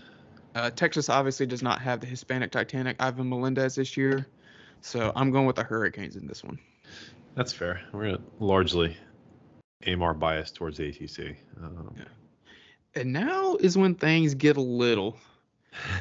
[0.55, 4.29] uh, Texas obviously does not have the Hispanic Titanic Ivan Melendez this year,
[4.83, 6.61] so I'm going with the Hurricanes in this one.
[7.35, 7.81] That's fair.
[7.92, 8.96] We're gonna largely
[9.85, 11.37] aim our bias towards ACC.
[11.62, 11.95] Um,
[12.95, 15.19] And now is when things get a little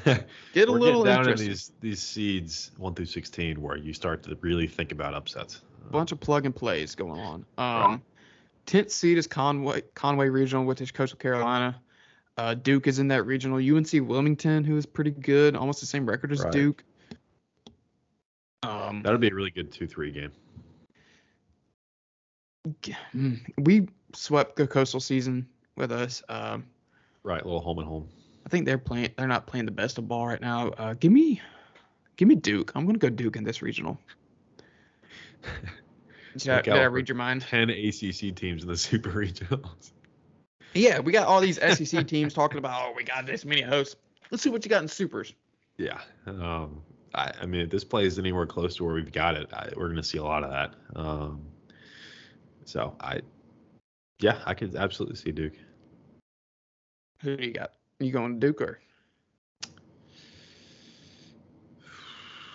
[0.54, 4.38] get a little down in these these seeds one through sixteen where you start to
[4.42, 5.62] really think about upsets.
[5.88, 7.46] A bunch of plug and plays going on.
[7.58, 8.02] Um,
[8.66, 11.82] tenth seed is Conway Conway Regional, which is Coastal Carolina.
[12.38, 13.58] Uh, Duke is in that regional.
[13.60, 16.52] UNC Wilmington, who is pretty good, almost the same record as Right.
[16.52, 16.84] Duke.
[18.64, 20.32] Um, That'll be a really good two three game.
[22.82, 26.23] G- mm, we swept the Coastal season with us.
[26.30, 26.65] Um,
[27.23, 28.08] Right, a little home and home.
[28.45, 29.10] I think they're playing.
[29.17, 30.69] They're not playing the best of ball right now.
[30.69, 31.41] Uh, give me,
[32.17, 32.71] give me Duke.
[32.75, 33.99] I'm gonna go Duke in this regional.
[36.38, 37.43] Did, I, did I read your mind?
[37.43, 39.91] Ten ACC teams in the super regionals.
[40.73, 43.95] Yeah, we got all these SEC teams talking about, oh, we got this many hosts.
[44.30, 45.34] Let's see what you got in supers.
[45.78, 46.01] Yeah.
[46.28, 46.82] Um,
[47.13, 49.86] I, I mean, if this plays anywhere close to where we've got it, I, we're
[49.86, 50.73] going to see a lot of that.
[50.95, 51.41] Um,
[52.65, 53.21] so I,
[54.19, 55.54] yeah, I could absolutely see Duke.
[57.21, 57.71] Who do you got?
[57.99, 58.80] You going to Duke or?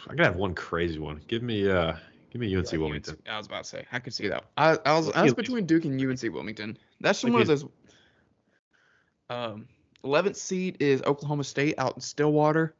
[0.08, 1.20] I gotta have one crazy one.
[1.28, 1.94] Give me, uh,
[2.30, 3.16] give me UNC Yeah, Wilmington.
[3.28, 4.44] I was about to say I could see that.
[4.56, 6.76] I, I was I was between Duke and UNC Wilmington.
[7.00, 7.64] That's one of those.
[9.30, 9.68] Um,
[10.04, 12.74] 11th seed is Oklahoma State out in Stillwater.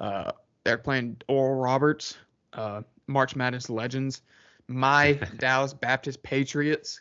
[0.00, 0.32] Uh,
[0.64, 2.16] they're playing Oral Roberts,
[2.54, 4.22] uh, March Madness legends,
[4.70, 7.00] my Dallas Baptist Patriots,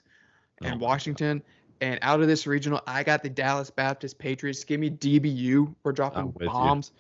[0.64, 1.42] and Oh Washington.
[1.82, 4.66] And out of this regional, I got the Dallas Baptist Patriots.
[4.66, 5.74] Give me DBU.
[5.84, 6.48] We're dropping I'm with you.
[6.50, 6.92] bombs.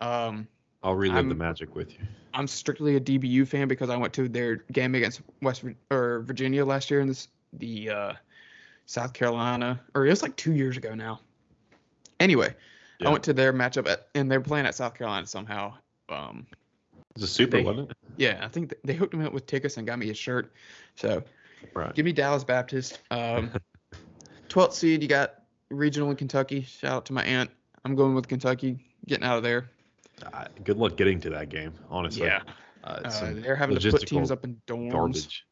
[0.00, 0.48] Um,
[0.82, 2.06] I'll relive the I'm- magic with you.
[2.32, 6.64] I'm strictly a DBU fan because I went to their game against West or Virginia
[6.64, 8.12] last year in this the uh,
[8.86, 11.20] South Carolina or it was like two years ago now.
[12.18, 12.52] Anyway,
[12.98, 13.08] Yeah.
[13.08, 15.74] I went to their matchup at, and they're playing at South Carolina somehow.
[16.08, 16.44] Um,
[17.16, 17.96] It was a super, they- wasn't it?
[18.16, 20.52] yeah, I think they hooked me up with tickets and got me a shirt.
[20.96, 21.22] So
[21.72, 21.94] Right.
[21.94, 22.98] give me Dallas Baptist.
[23.12, 23.50] Um,
[24.48, 26.62] 12th seed, you got regional in Kentucky.
[26.62, 27.50] Shout out to my aunt.
[27.84, 29.70] I'm going with Kentucky, getting out of there.
[30.32, 32.26] Uh, good luck getting to that game, honestly.
[32.26, 32.42] Yeah,
[32.82, 34.90] Uh, uh, they're having to put teams up in dorms.
[34.90, 35.46] garbage.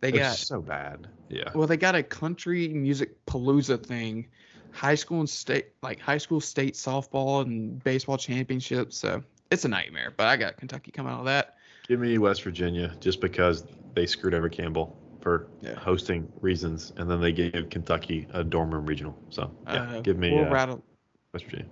[0.00, 1.08] They They're got so bad.
[1.30, 1.50] Yeah.
[1.54, 4.28] Well, they got a country music palooza thing,
[4.72, 8.96] high school and state, like high school state softball and baseball championships.
[8.98, 10.12] So it's a nightmare.
[10.16, 11.56] But I got Kentucky coming out of that.
[11.88, 15.74] Give me West Virginia just because they screwed over Campbell for Yeah.
[15.74, 19.16] hosting reasons, and then they gave Kentucky a dorm room regional.
[19.30, 20.84] So yeah, Uh, give me We'll uh, rattle
[21.32, 21.66] West Virginia.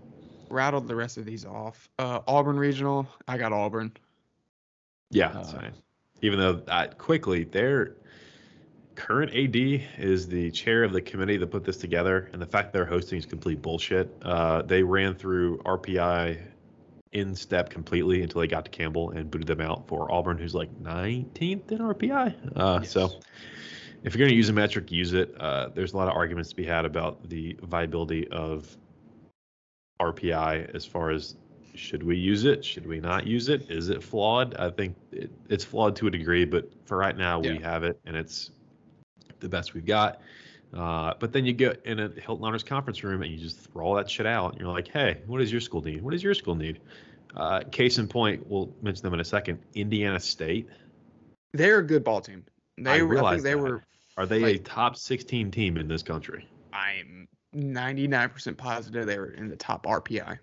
[0.50, 1.88] rattle the rest of these off.
[1.98, 3.06] Uh, Auburn regional.
[3.26, 3.92] I got Auburn.
[5.10, 5.70] Yeah, Uh.
[6.20, 7.94] Even though uh, quickly their
[8.96, 9.54] current AD
[9.98, 13.18] is the chair of the committee that put this together, and the fact they're hosting
[13.18, 14.12] is complete bullshit.
[14.22, 16.40] Uh, they ran through RPI
[17.12, 20.54] in step completely until they got to Campbell and booted them out for Auburn, who's
[20.54, 22.56] like 19th in RPI.
[22.56, 22.90] Uh, Yes.
[22.90, 23.10] So
[24.02, 25.34] if you're going to use a metric, use it.
[25.40, 28.76] Uh, there's a lot of arguments to be had about the viability of
[30.00, 31.36] RPI as far as
[31.74, 32.64] should we use it?
[32.64, 33.70] Should we not use it?
[33.70, 34.56] Is it flawed?
[34.56, 38.00] I think it, it's flawed to a degree, but for right now, we have it
[38.04, 38.50] and it's
[39.40, 40.20] the best we've got.
[40.74, 43.86] Uh, but then you get in a Hilton Honors conference room and you just throw
[43.86, 44.52] all that shit out.
[44.52, 46.02] And you're like, hey, what does your school need?
[46.02, 46.80] What does your school need?
[47.36, 49.58] Uh, case in point, we'll mention them in a second.
[49.74, 50.68] Indiana State.
[51.52, 52.44] They're a good ball team.
[52.76, 53.24] They I were.
[53.24, 53.58] I they that.
[53.58, 53.82] were.
[54.16, 56.46] Are they a top 16 team in this country?
[56.72, 60.38] I'm 99% positive they were in the top RPI.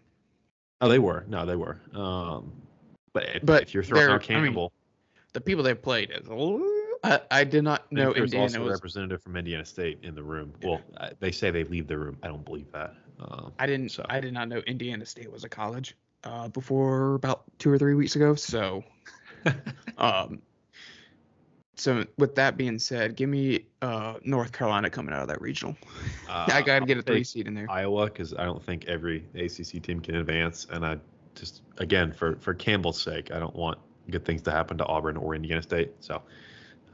[0.82, 1.26] Oh, they were.
[1.28, 1.80] No, they were.
[1.94, 2.52] Um,
[3.14, 4.70] but if, But if you're throwing out I mean,
[5.34, 6.28] The people they played is.
[7.06, 10.16] I, I did not I know there's Indiana also a representative from Indiana State in
[10.16, 10.54] the room.
[10.64, 12.18] Well, uh, they say they leave the room.
[12.24, 12.96] I don't believe that.
[13.20, 13.90] Um, I didn't.
[13.90, 14.06] so.
[14.10, 17.94] I did not know Indiana State was a college uh, before about two or three
[17.94, 18.34] weeks ago.
[18.36, 18.84] So,
[19.98, 20.42] um,
[21.76, 25.76] so with that being said, give me uh, North Carolina coming out of that regional.
[26.30, 27.70] uh, I got to get a three seed in there.
[27.70, 30.98] Iowa because I don't think every ACC team can advance, and I
[31.36, 33.78] just again for for Campbell's sake, I don't want
[34.10, 35.92] good things to happen to Auburn or Indiana State.
[36.00, 36.22] So,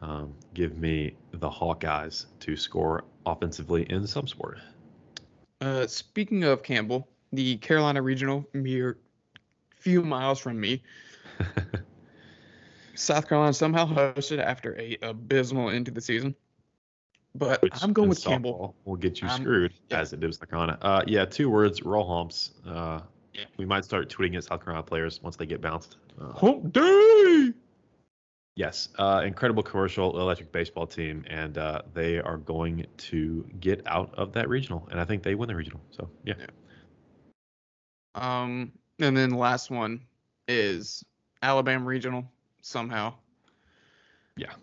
[0.01, 4.59] um, give me the Hawkeyes to score offensively in some sport.
[5.59, 8.97] Uh, speaking of Campbell, the Carolina Regional, mere
[9.77, 10.81] few miles from me,
[12.95, 16.35] South Carolina somehow hosted after a abysmal end to the season.
[17.33, 18.75] But Which I'm going with Campbell.
[18.83, 20.01] Will get you screwed yeah.
[20.01, 20.77] as it did with South Carolina.
[20.81, 22.51] Uh, yeah, two words: roll humps.
[22.67, 23.01] Uh,
[23.33, 23.45] Yeah.
[23.57, 25.97] We might start tweeting at South Carolina players once they get bounced.
[26.19, 27.53] Uh, Hump day!
[28.55, 34.13] Yes, uh, incredible commercial electric baseball team, and uh, they are going to get out
[34.15, 35.79] of that regional, and I think they win the regional.
[35.91, 36.33] So yeah,
[38.15, 40.01] Um, and then the last one
[40.47, 41.03] is
[41.41, 42.25] Alabama Regional
[42.61, 43.13] somehow.
[44.35, 44.53] Yeah.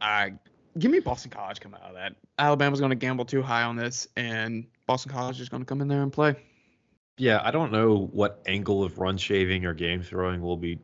[0.00, 0.34] I
[0.78, 2.14] give me Boston College coming out of that.
[2.38, 5.80] Alabama's going to gamble too high on this, and Boston College is going to come
[5.80, 6.36] in there and play.
[7.16, 7.40] yeah.
[7.42, 10.78] I don't know what angle of run shaving or game throwing will be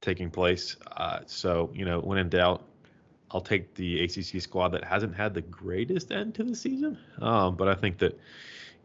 [0.00, 0.76] taking place.
[0.96, 2.64] Uh, so you know, when in doubt,
[3.30, 6.98] I'll take the ACC squad that hasn't had the greatest end to the season.
[7.20, 8.18] Um, but I think that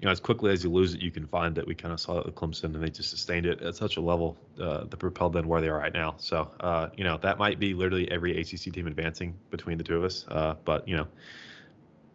[0.04, 1.66] you know, as quickly as you lose it, you can find it.
[1.66, 4.02] We kind of saw it with Clemson, and they just sustained it at such a
[4.02, 6.16] level uh, that propelled them where they are right now.
[6.18, 9.96] So, uh, you know, that might be literally every ACC team advancing between the two
[9.96, 10.26] of us.
[10.28, 11.08] Uh, but you know,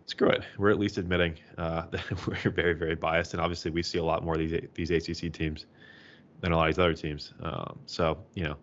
[0.05, 0.43] screw it.
[0.59, 4.05] We're at least admitting uh, that we're very, very biased, and obviously we see a
[4.05, 5.65] lot more of these these ACC teams
[6.43, 7.33] than a lot of these other teams.
[7.43, 8.57] Um, so, you know.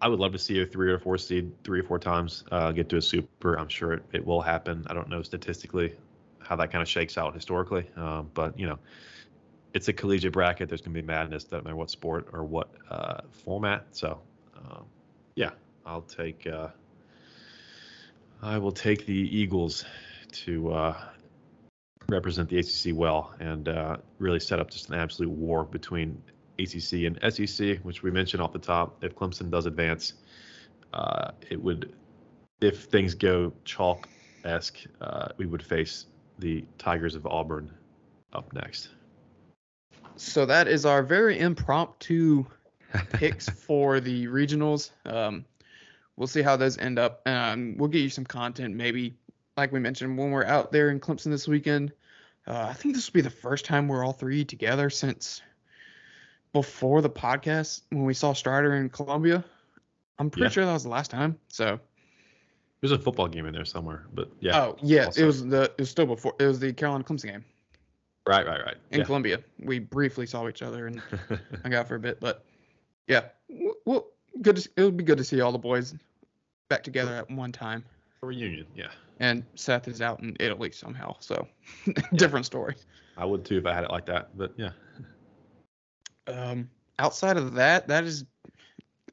[0.00, 2.72] I would love to see a three or four seed three or four times uh,
[2.72, 3.54] get to a super.
[3.54, 4.86] I'm sure it, it will happen.
[4.88, 5.94] I don't know statistically
[6.40, 7.86] how that kind of shakes out historically.
[7.96, 8.78] Um, but you know,
[9.72, 10.68] it's a collegiate bracket.
[10.68, 13.86] There's going to be madness, doesn't matter what sport or what uh, format.
[13.92, 14.20] So,
[14.56, 14.84] um,
[15.36, 15.50] yeah,
[15.84, 16.46] I'll take.
[16.46, 16.68] Uh,
[18.42, 19.84] I will take the Eagles
[20.32, 21.04] to uh,
[22.08, 26.22] represent the ACC well and uh, really set up just an absolute war between
[26.58, 29.02] ACC and SEC, which we mentioned off the top.
[29.02, 30.14] If Clemson does advance,
[30.92, 31.94] uh, it would,
[32.60, 34.08] if things go chalk
[34.44, 36.06] esque, uh, we would face
[36.38, 37.70] the Tigers of Auburn
[38.32, 38.88] up next.
[40.16, 42.44] So that is our very impromptu
[43.12, 44.90] picks for the regionals.
[45.04, 45.44] Um,
[46.16, 47.22] we'll see how those end up.
[47.26, 49.14] Um, we'll get you some content, maybe
[49.56, 51.92] like we mentioned when we're out there in Clemson this weekend.
[52.46, 55.40] Uh, I think this will be the first time we're all three together since
[56.58, 59.44] before the podcast when we saw Strider in Columbia.
[60.18, 60.50] I'm pretty Yeah.
[60.50, 61.38] sure that was the last time.
[61.48, 61.78] So,
[62.80, 64.58] There's a football game in there somewhere, but yeah.
[64.60, 67.26] oh yeah, also- it was the it was still before it was the Carolina Clemson
[67.32, 67.44] game
[68.26, 68.76] Right, right, right.
[68.90, 69.04] in Yeah.
[69.04, 69.38] Columbia.
[69.58, 71.00] We briefly saw each other and
[71.62, 72.44] hung out for a bit, but
[73.08, 73.28] yeah,
[73.84, 74.06] well,
[74.42, 74.56] good.
[74.56, 75.94] To, it would be good to see all the boys
[76.68, 77.84] back together at one time.
[78.22, 78.88] A reunion, yeah.
[79.20, 81.46] And Seth is out in Italy somehow, so
[82.14, 82.76] different story.
[83.16, 84.70] I would too if I had it like that, but yeah.
[86.26, 88.24] Um, outside of that, that is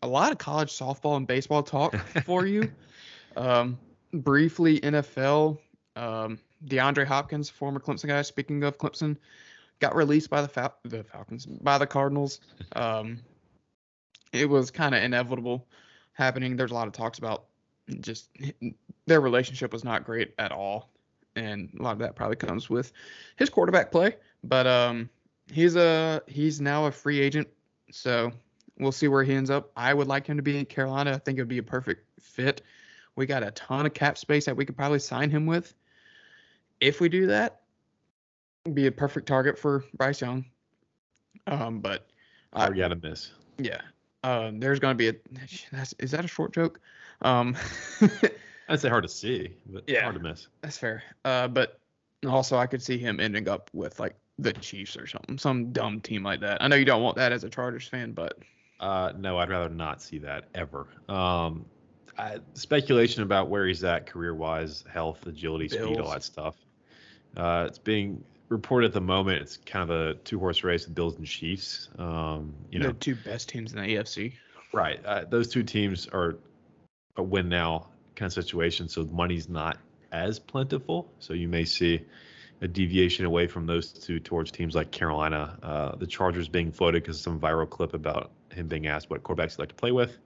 [0.03, 1.95] a lot of college softball and baseball talk
[2.25, 2.71] for you.
[3.35, 3.77] Um,
[4.13, 5.57] briefly, NFL.
[5.95, 8.21] Um, DeAndre Hopkins, former Clemson guy.
[8.21, 9.17] Speaking of Clemson,
[9.79, 12.39] got released by the Fal- the Falcons by the Cardinals.
[12.75, 13.19] Um,
[14.31, 15.67] it was kind of inevitable.
[16.13, 16.55] happening.
[16.55, 17.45] There's a lot of talks about
[17.99, 18.29] just
[19.07, 20.91] their relationship was not great at all,
[21.35, 22.93] and a lot of that probably comes with
[23.37, 24.15] his quarterback play.
[24.43, 25.09] But um,
[25.51, 27.47] he's a he's now a free agent,
[27.91, 28.31] so
[28.79, 29.71] we'll see where he ends up.
[29.75, 31.13] I would like him to be in Carolina.
[31.13, 32.61] I think it would be a perfect fit.
[33.15, 35.73] We got a ton of cap space that we could probably sign him with.
[36.79, 37.61] If we do that,
[38.73, 40.45] be a perfect target for Bryce Young.
[41.47, 42.07] Um, but
[42.53, 43.31] uh, I got to miss.
[43.57, 43.81] Yeah.
[44.23, 45.13] Um, there's going to be a.
[45.71, 46.79] That's, is that a short joke?
[47.21, 47.55] Um,
[48.69, 50.47] I'd say hard to see, but yeah, hard to miss.
[50.61, 51.03] That's fair.
[51.25, 51.79] Uh, but
[52.27, 56.01] also I could see him ending up with like the Chiefs or something, some dumb
[56.01, 56.61] team like that.
[56.61, 58.37] I know you don't want that as a Chargers fan, but.
[58.79, 60.87] Uh, no, I'd rather not see that ever.
[61.07, 61.65] Um,
[62.17, 65.83] I, speculation about where he's at career-wise, health, agility, Bills.
[65.83, 66.55] speed, all that stuff.
[67.37, 69.41] Uh, it's being reported at the moment.
[69.41, 71.89] It's kind of a two-horse race with Bills and Chiefs.
[71.97, 74.33] Um, you know, the two best teams in the AFC.
[74.73, 75.03] Right.
[75.05, 76.37] Uh, those two teams are
[77.17, 79.77] a win now kind of situation, so money's not
[80.11, 81.11] as plentiful.
[81.19, 82.01] So you may see
[82.61, 85.57] a deviation away from those two towards teams like Carolina.
[85.63, 89.23] Uh, the Chargers being floated because of some viral clip about him being asked what
[89.23, 90.17] quarterbacks he'd like to play with.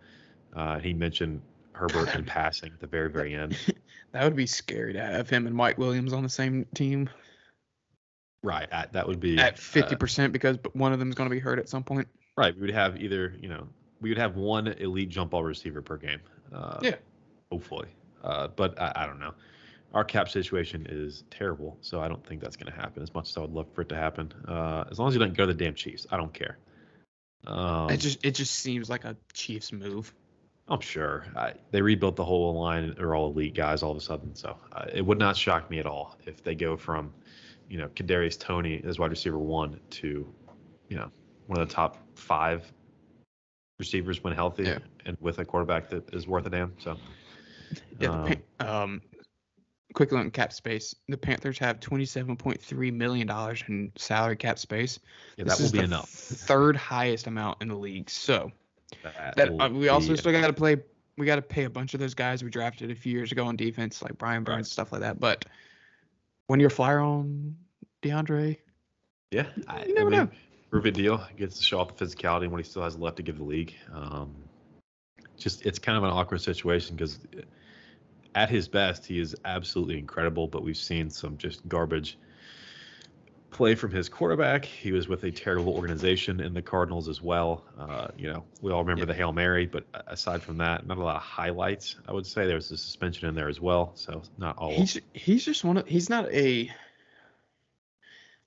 [0.53, 3.57] Uh, he mentioned Herbert in passing at the very, very end.
[4.11, 7.09] that would be scary to have him and Mike Williams on the same team.
[8.43, 8.67] Right.
[8.71, 11.39] At, that would be at 50% uh, because one of them is going to be
[11.39, 12.07] hurt at some point.
[12.37, 12.53] Right.
[12.53, 13.67] We would have either, you know,
[14.01, 16.19] we would have one elite jump ball receiver per game.
[16.53, 16.95] Uh, yeah.
[17.51, 17.87] Hopefully.
[18.23, 19.33] Uh, but I, I, don't know.
[19.95, 23.29] Our cap situation is terrible, so I don't think that's going to happen as much
[23.29, 24.33] as I would love for it to happen.
[24.45, 26.57] Uh, as long as you don't go to the damn Chiefs, I don't care.
[27.47, 30.13] Um, it just it just seems like a Chiefs move.
[30.67, 32.93] I'm sure I, they rebuilt the whole line.
[32.97, 35.79] They're all elite guys all of a sudden, so uh, it would not shock me
[35.79, 37.13] at all if they go from,
[37.69, 40.27] you know, Kadarius Toney as wide receiver one to,
[40.89, 41.09] you know,
[41.47, 42.69] one of the top five
[43.79, 44.79] receivers when healthy yeah.
[45.05, 46.73] and with a quarterback that is worth a damn.
[46.79, 46.97] So,
[47.99, 48.09] yeah.
[48.09, 49.01] Um, um
[49.95, 50.93] quick look at cap space.
[51.07, 54.99] The Panthers have twenty-seven point three million dollars in salary cap space.
[55.37, 56.09] Yeah, this that will be enough.
[56.09, 58.09] Third highest amount in the league.
[58.09, 58.51] So
[59.01, 60.77] that, that uh, we also still got to play.
[61.17, 63.45] We got to pay a bunch of those guys we drafted a few years ago
[63.45, 64.65] on defense, like Brian Burns, right.
[64.65, 65.19] stuff like that.
[65.19, 65.45] But
[66.47, 67.55] when you're a flyer on
[68.03, 68.57] DeAndre,
[69.31, 70.29] yeah, I, you never I mean, know.
[70.69, 71.25] Prove it deal.
[71.37, 73.45] Gets to show off the physicality and what he still has left to give the
[73.45, 73.73] league.
[73.93, 74.35] Um,
[75.37, 77.19] just it's kind of an awkward situation because
[78.35, 82.17] at his best he is absolutely incredible, but we've seen some just garbage
[83.49, 84.65] play from his quarterback.
[84.65, 87.63] He was with a terrible organization in the Cardinals as well.
[87.79, 89.05] Uh, you know, we all remember yeah.
[89.05, 91.95] the Hail Mary, but aside from that, not a lot of highlights.
[92.07, 94.71] I would say there's a suspension in there as well, so not all.
[94.71, 96.69] He's he's just one of he's not a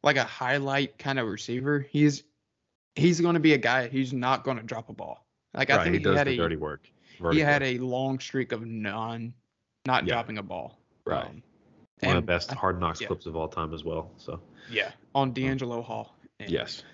[0.03, 1.87] like a highlight kind of receiver.
[1.91, 2.23] He's
[2.95, 5.25] he's going to be a guy who's not going to drop a ball.
[5.55, 6.87] Like right, I think he, he had a dirty work.
[7.33, 9.33] He had a long streak of non
[9.89, 10.15] not yeah.
[10.15, 10.79] dropping a ball.
[11.05, 11.25] Right.
[11.25, 11.43] Um,
[12.03, 13.09] one of the best hard knocks yeah.
[13.09, 14.13] clips of all time as well.
[14.19, 16.15] So yeah, on DeAngelo Hall.
[16.39, 16.85] And, yes,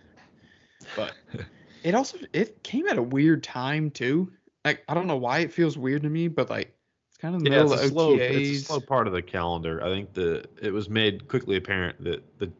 [0.96, 1.12] but
[1.82, 4.32] it also it came at a weird time too.
[4.64, 6.74] Like I don't know why it feels weird to me, but like
[7.10, 9.12] it's kind of the yeah, middle it's a of slow, It's a slow part of
[9.12, 9.84] the calendar.
[9.84, 12.50] I think the it was made quickly apparent that the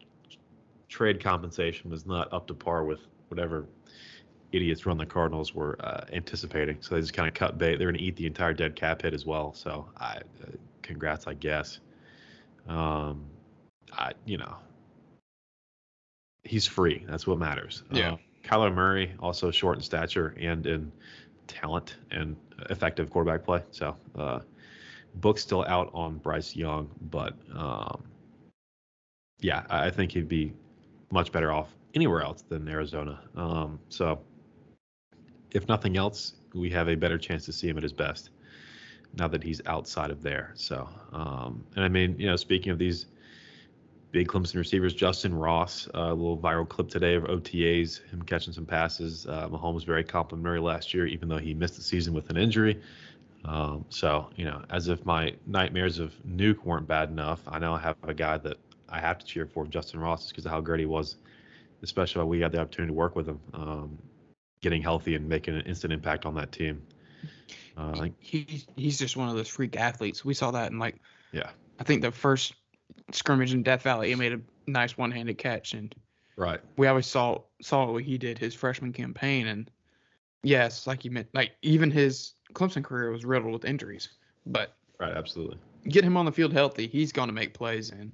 [0.88, 3.66] trade compensation was not up to par with whatever
[4.54, 6.78] idiots run the Cardinals were uh, anticipating.
[6.80, 7.76] So they just kind of cut bait.
[7.76, 9.52] They're going to eat the entire dead cap hit as well.
[9.54, 10.50] So I, uh,
[10.82, 11.80] congrats, I guess.
[12.68, 13.24] Um,
[13.92, 14.56] I, you know,
[16.44, 17.04] he's free.
[17.08, 17.82] That's what matters.
[17.90, 18.12] Yeah.
[18.12, 20.92] Uh, Kyler Murray also short in stature and in
[21.46, 22.36] talent and
[22.70, 23.62] effective quarterback play.
[23.70, 24.40] So, uh,
[25.16, 28.02] book's still out on Bryce Young, but um,
[29.40, 30.52] yeah, I think he'd be
[31.10, 33.20] much better off anywhere else than Arizona.
[33.36, 34.20] Um, so,
[35.54, 38.30] if nothing else, we have a better chance to see him at his best
[39.16, 40.52] now that he's outside of there.
[40.54, 43.06] So, um, and I mean, you know, speaking of these
[44.10, 48.52] big Clemson receivers, Justin Ross, uh, a little viral clip today of OTAs, him catching
[48.52, 49.26] some passes.
[49.26, 52.80] Uh, Mahomes very complimentary last year, even though he missed the season with an injury.
[53.44, 57.76] Um, so, you know, as if my nightmares of Nuk weren't bad enough, I now
[57.76, 58.56] have a guy that
[58.88, 61.16] I have to cheer for, Justin Ross, because of how great he was,
[61.82, 63.98] especially when we had the opportunity to work with him, um,
[64.64, 66.82] getting healthy and making an instant impact on that team.
[67.76, 70.24] Uh, like, he he's just one of those freak athletes.
[70.24, 70.96] We saw that in like
[71.32, 72.54] yeah, I think the first
[73.12, 75.94] scrimmage in Death Valley, he made a nice one-handed catch, and
[76.36, 79.70] right, we always saw saw what he did his freshman campaign, and
[80.42, 84.08] yes, like you meant, like even his Clemson career was riddled with injuries,
[84.46, 85.58] but right, absolutely,
[85.88, 88.12] get him on the field healthy, he's going to make plays, and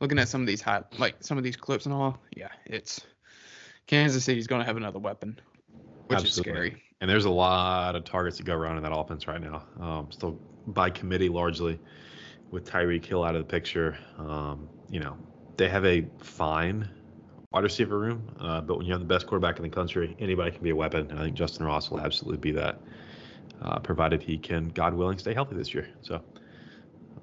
[0.00, 3.02] looking at some of these high, like some of these clips and all, yeah, it's
[3.86, 5.38] Kansas City's going to have another weapon,
[6.06, 6.52] which absolutely.
[6.52, 6.82] is scary.
[7.00, 9.64] And there's a lot of targets to go around in that offense right now.
[9.80, 11.78] Um, still by committee largely,
[12.50, 13.98] with Tyreek Hill out of the picture.
[14.18, 15.16] Um, you know,
[15.56, 16.88] they have a fine
[17.52, 20.50] wide receiver room, uh, but when you have the best quarterback in the country, anybody
[20.50, 21.10] can be a weapon.
[21.10, 22.80] And I think Justin Ross will absolutely be that,
[23.62, 25.88] uh, provided he can, God willing, stay healthy this year.
[26.02, 26.20] So,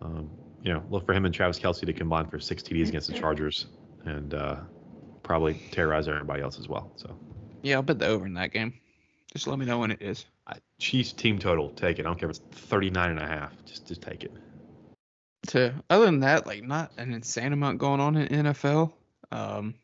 [0.02, 0.30] um,
[0.64, 3.14] you know, look for him and Travis Kelce to combine for six TDs against the
[3.20, 3.68] Chargers
[4.06, 4.58] and uh,
[5.24, 6.92] probably terrorize everybody else as well.
[6.96, 7.18] So,
[7.62, 8.74] Yeah, I'll bet the over in that game.
[9.34, 10.26] Just let me know when it is.
[10.48, 12.02] I, Chiefs team total, take it.
[12.02, 13.54] I don't care if it's 39 and a half.
[13.66, 14.32] Just, just take it.
[15.48, 18.92] To other than that, like not an insane amount going on in NFL.
[19.32, 19.76] Um,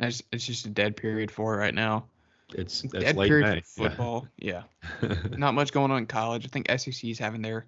[0.00, 2.06] it's, it's just a dead period for it right now.
[2.54, 3.60] It's, dead late period May.
[3.60, 4.28] for football.
[4.36, 4.62] Yeah.
[5.36, 6.46] not much going on in college.
[6.46, 7.66] I think SEC is having their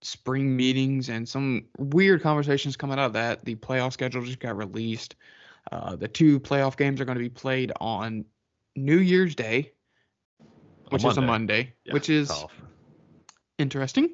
[0.00, 3.44] spring meetings and some weird conversations coming out of that.
[3.44, 5.16] The playoff schedule just got released.
[5.70, 8.24] Uh, the two playoff games are going to be played on
[8.76, 9.72] New Year's Day,
[10.90, 12.52] which is a Monday, Yeah, which is tough.
[13.58, 14.10] interesting.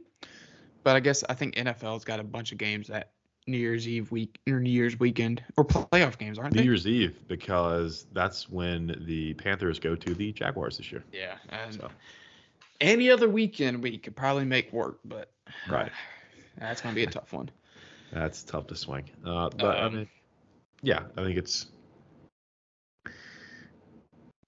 [0.82, 3.12] But I guess I think NFL's got a bunch of games that
[3.46, 6.64] New Year's Eve week or New Year's weekend or playoff games, aren't New they?
[6.64, 11.04] New Year's Eve because that's when the Panthers go to the Jaguars this year.
[11.12, 11.88] Yeah, and So.
[12.80, 15.30] any other weekend we could probably make work, but
[15.70, 15.92] Right.
[16.58, 17.50] that's gonna be a tough one.
[18.12, 19.04] That's tough to swing.
[19.24, 20.08] Uh, but I Um, mean,
[20.84, 21.66] yeah, I think it's.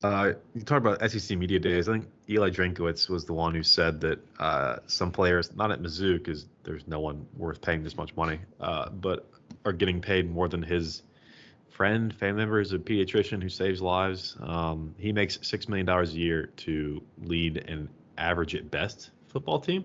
[0.02, 1.88] Uh, you talk about SEC media days.
[1.88, 5.80] I think Eli Drinkwitz was the one who said that uh, some players, not at
[5.80, 9.28] Mizzou, because there's no one worth paying this much money, uh, but
[9.64, 11.02] are getting paid more than his
[11.70, 14.36] friend, family member, is a pediatrician who saves lives.
[14.40, 19.60] Um, he makes six million dollars a year to lead an average at best football
[19.60, 19.84] team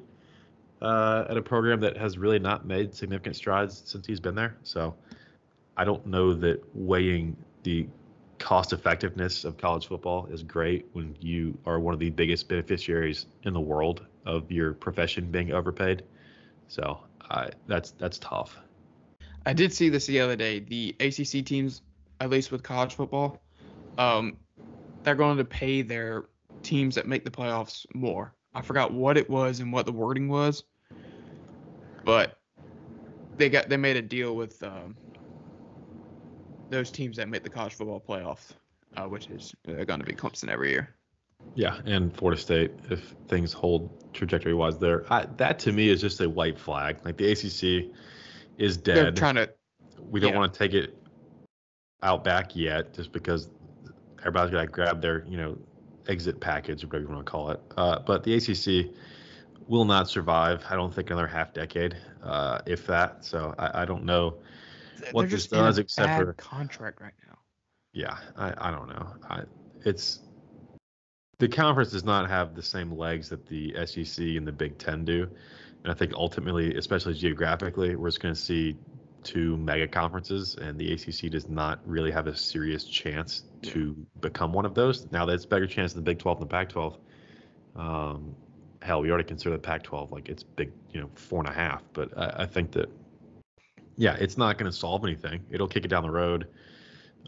[0.82, 4.58] uh, at a program that has really not made significant strides since he's been there.
[4.64, 4.95] So
[5.78, 7.88] I don't know that weighing the
[8.40, 13.28] cost effectiveness of college football is great when you are one of the biggest beneficiaries
[13.44, 16.04] in the world of your profession being overpaid.
[16.68, 17.00] So
[17.30, 18.58] I, that's that's tough.
[19.46, 20.60] I did see this the other day.
[20.60, 21.82] The ACC teams,
[22.20, 23.42] at least with college football,
[23.98, 24.38] um,
[25.04, 26.26] they're going to pay their
[26.64, 28.34] teams that make the playoffs more.
[28.54, 30.64] I forgot what it was and what the wording was,
[32.04, 32.38] but
[33.38, 34.96] they got they made a deal with um,
[36.72, 38.52] those teams that make the college football playoff,
[38.98, 40.96] uh, which is uh, going to be Clemson every year.
[41.56, 46.02] Yeah, and Florida State, if things hold trajectory wise there, I, that to me is
[46.02, 46.98] just a white flag.
[47.04, 47.92] Like the ACC
[48.58, 48.98] is dead.
[48.98, 49.50] They're trying to
[50.10, 50.40] we don't yeah.
[50.40, 50.98] want to take it
[52.04, 53.50] out back yet, just because
[54.20, 55.58] everybody's got to grab their, you know,
[56.08, 57.60] exit package or whatever you want to call it.
[57.78, 58.94] Uh, but the ACC
[59.68, 60.64] will not survive.
[60.70, 63.24] I don't think another half decade, uh, if that.
[63.24, 64.38] So I, I don't know.
[65.12, 67.38] What this just in a does, except for- contract right now.
[67.94, 69.08] Yeah, I, I don't know.
[69.30, 69.42] I,
[69.84, 70.22] it's
[71.39, 75.04] the conference does not have the same legs that the SEC and the Big Ten
[75.04, 75.28] do,
[75.84, 78.78] and I think ultimately, especially geographically, we're just going to see
[79.24, 84.54] two mega conferences, and the ACC does not really have a serious chance to become
[84.54, 85.12] one of those.
[85.12, 86.98] Now, that's a better chance than the Big 12 and the Pac-12.
[87.76, 88.36] Um,
[88.82, 91.84] hell, we already consider the Pac-12 like it's big, you know, four and a half,
[91.94, 92.89] but I, I think that,
[94.02, 95.43] yeah, it's not going to solve anything.
[95.52, 96.47] It'll kick it down the road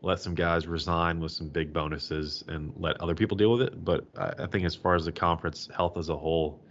[0.03, 3.84] let some guys resign with some big bonuses and let other people deal with it.
[3.84, 6.61] But I, I think as far as the conference health as a whole,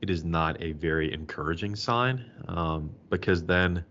[0.00, 3.84] it is not a very encouraging sign um, because then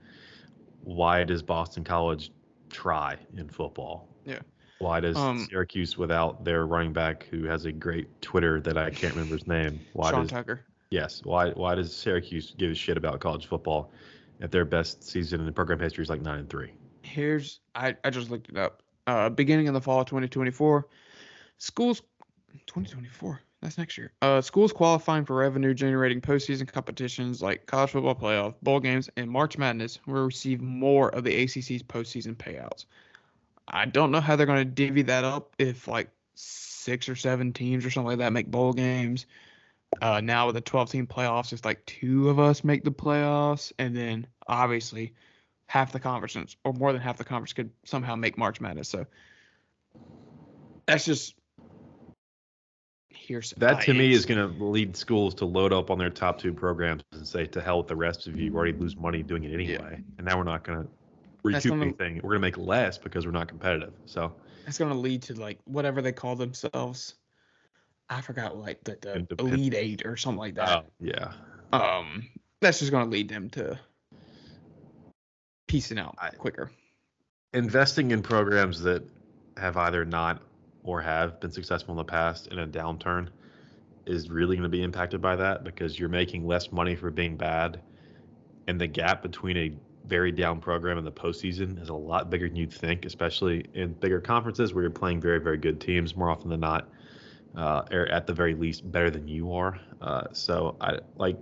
[0.83, 2.31] why does Boston College
[2.69, 4.09] try in football?
[4.25, 4.39] Yeah.
[4.79, 8.89] Why does Um, Syracuse, without their running back who has a great Twitter that I
[8.89, 10.61] can't remember his name, why Sean does Tucker.
[10.89, 13.91] yes, why why does Syracuse give a shit about college football
[14.41, 16.71] if their best season in the program history is like nine and three?
[17.11, 18.81] here's I, I just looked it up.
[19.07, 20.87] Uh, beginning of the fall of 2024,
[21.57, 22.01] schools
[22.67, 24.11] 2024 that's next year.
[24.23, 29.29] Uh, schools qualifying for revenue generating postseason competitions like college football playoff, bowl games, and
[29.29, 32.85] March Madness will receive more of the ACC's postseason payouts.
[33.67, 37.53] I don't know how they're going to divvy that up if like six or seven
[37.53, 39.27] teams or something like that make bowl games.
[40.01, 43.71] Uh, now with the 12 team playoffs, it's like two of us make the playoffs,
[43.77, 45.13] and then obviously
[45.67, 48.89] half the conference or more than half the conference could somehow make March Madness.
[48.89, 49.05] So
[50.85, 51.35] that's just
[53.09, 53.55] hearsay.
[53.59, 56.53] That to me is going to lead schools to load up on their top two
[56.53, 58.45] programs and say, to hell with the rest of you.
[58.45, 60.03] You already lose money doing it anyway.
[60.17, 60.89] And now we're not going to
[61.49, 62.15] That's recoup anything.
[62.15, 63.93] We're going to make less because we're not competitive.
[64.05, 64.33] So
[64.67, 67.15] It's going to lead to like whatever they call themselves.
[68.11, 69.59] I forgot like the, the Independent.
[69.59, 70.69] Elite Eight or something like that.
[70.69, 71.31] uh, yeah.
[71.71, 72.27] Um,
[72.59, 73.79] that's just going to lead them to
[75.67, 76.71] piecing out I- quicker.
[77.53, 79.03] Investing in programs that
[79.57, 80.41] have either not
[80.83, 83.29] or have been successful in the past in a downturn
[84.05, 87.37] is really going to be impacted by that because you're making less money for being
[87.37, 87.79] bad,
[88.67, 89.71] and the gap between a
[90.07, 93.93] very down program in the postseason is a lot bigger than you'd think, especially in
[93.93, 96.89] bigger conferences where you're playing very, very good teams more often than not,
[97.55, 99.79] uh, or at the very least better than you are.
[100.01, 101.37] Uh, so I like,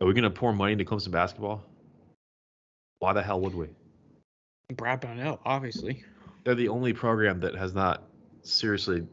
[0.00, 1.64] are we going to pour money into Clemson basketball?
[3.00, 3.68] Why the hell would we?
[4.74, 6.04] Brad Brownell, obviously.
[6.44, 8.04] They're the only program that has not
[8.42, 9.06] seriously,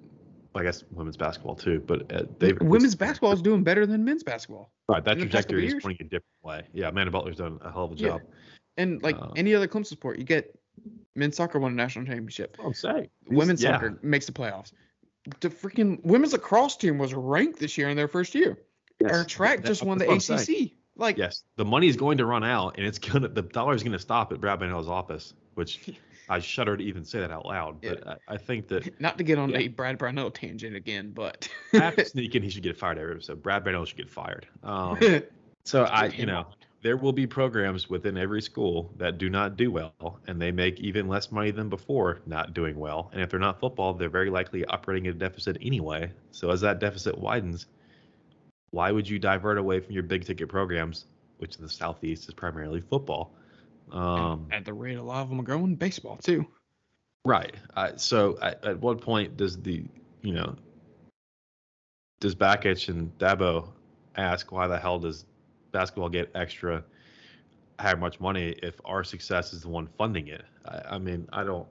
[0.53, 4.23] I guess women's basketball too, but uh, they've women's basketball is doing better than men's
[4.23, 4.71] basketball.
[4.87, 6.63] Right, that trajectory is pointing a different way.
[6.73, 8.21] Yeah, Amanda Butler's done a hell of a job.
[8.23, 8.83] Yeah.
[8.83, 10.57] And like uh, any other Clemson sport, you get
[11.15, 12.57] men's soccer won a national championship.
[12.63, 13.73] I'm saying women's yeah.
[13.73, 14.73] soccer makes the playoffs.
[15.39, 18.59] The freaking women's lacrosse team was ranked this year in their first year.
[18.99, 19.11] Yes.
[19.11, 20.71] Our track that, just won the ACC.
[20.97, 23.83] Like yes, the money is going to run out, and it's gonna the dollar is
[23.83, 25.89] gonna stop at Brad Brownell's office, which
[26.29, 27.81] I shudder to even say that out loud.
[27.81, 28.15] But yeah.
[28.27, 29.59] I, I, think that not to get on yeah.
[29.59, 32.43] a Brad Brownell tangent again, but I have to sneak in.
[32.43, 33.43] He should get fired every episode.
[33.43, 34.47] Brad Brownell should get fired.
[34.63, 34.97] Um,
[35.65, 36.47] so I, you know,
[36.81, 40.79] there will be programs within every school that do not do well, and they make
[40.79, 43.09] even less money than before not doing well.
[43.11, 46.11] And if they're not football, they're very likely operating at a deficit anyway.
[46.31, 47.65] So as that deficit widens,
[48.71, 51.05] why would you divert away from your big ticket programs,
[51.37, 53.33] which in the southeast is primarily football?
[53.91, 56.45] Um, at the rate a lot of them are going, baseball too.
[57.23, 57.55] Right.
[57.75, 59.83] Uh, so at, at what point does the
[60.21, 60.55] you know
[62.19, 63.69] does Bakich and Dabo
[64.15, 65.25] ask why the hell does
[65.75, 66.83] basketball get extra
[67.79, 70.45] how much money if our success is the one funding it?
[70.65, 71.67] I, I mean, I don't.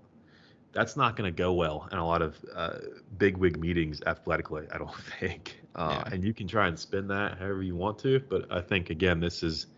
[0.73, 2.79] That's not going to go well in a lot of uh,
[3.17, 4.67] big wig meetings athletically.
[4.73, 5.61] I don't think.
[5.75, 6.15] Uh, yeah.
[6.15, 9.21] And you can try and spin that however you want to, but I think again,
[9.21, 9.69] this is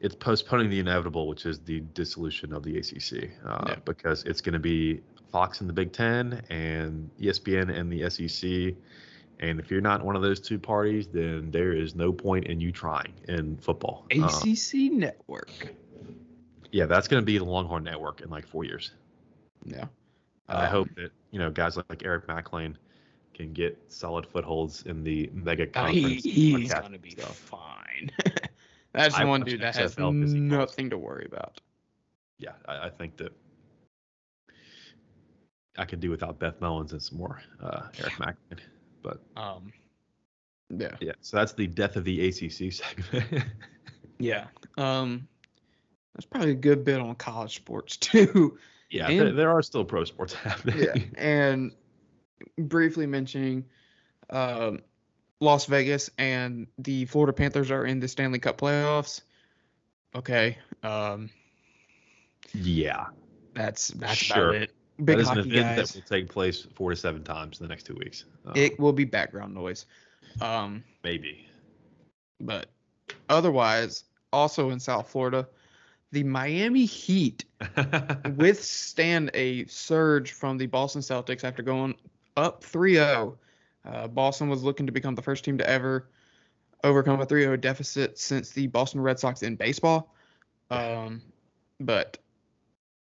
[0.00, 3.76] it's postponing the inevitable, which is the dissolution of the ACC, uh, yeah.
[3.84, 5.00] because it's going to be
[5.30, 8.74] Fox in the Big Ten and ESPN and the SEC.
[9.42, 12.60] And if you're not one of those two parties, then there is no point in
[12.60, 14.06] you trying in football.
[14.12, 15.74] ACC uh, Network.
[16.70, 18.92] Yeah, that's going to be the Longhorn Network in like four years.
[19.64, 19.82] Yeah.
[19.82, 19.88] Um,
[20.48, 22.78] I hope that you know guys like Eric Mac Lain
[23.34, 26.22] can get solid footholds in the mega conference.
[26.22, 28.10] He, he's going to be fine.
[28.92, 31.60] That's the one dude that has nothing to worry about.
[32.38, 33.32] Yeah, I, I, think that
[35.78, 38.26] I could do without Beth Mowins and some more uh, Eric yeah.
[38.26, 38.36] Mac.
[39.02, 39.72] But um,
[40.70, 41.12] yeah, yeah.
[41.20, 43.44] So that's the death of the ACC segment.
[44.18, 44.46] yeah.
[44.76, 45.28] Um,
[46.14, 48.58] that's probably a good bit on college sports too.
[48.90, 50.82] Yeah, and, there, there are still pro sports happening.
[50.82, 51.72] Yeah, and
[52.58, 53.64] briefly mentioning
[54.30, 54.80] um,
[55.40, 59.22] Las Vegas and the Florida Panthers are in the Stanley Cup playoffs.
[60.14, 60.58] Okay.
[60.82, 61.30] Um,
[62.52, 63.06] yeah.
[63.54, 64.50] That's that's sure.
[64.50, 64.72] about it.
[65.04, 65.92] Big that is an event guys.
[65.92, 68.24] that will take place four to seven times in the next two weeks.
[68.46, 69.86] Um, it will be background noise.
[70.40, 71.46] Um, maybe.
[72.40, 72.66] But
[73.28, 75.48] otherwise, also in South Florida,
[76.12, 77.44] the Miami Heat
[78.36, 81.94] withstand a surge from the Boston Celtics after going
[82.36, 83.38] up 3 0
[83.84, 86.08] uh, Boston was looking to become the first team to ever
[86.84, 90.14] overcome a 3 0 deficit since the Boston Red Sox in baseball.
[90.70, 91.22] Um,
[91.80, 92.18] but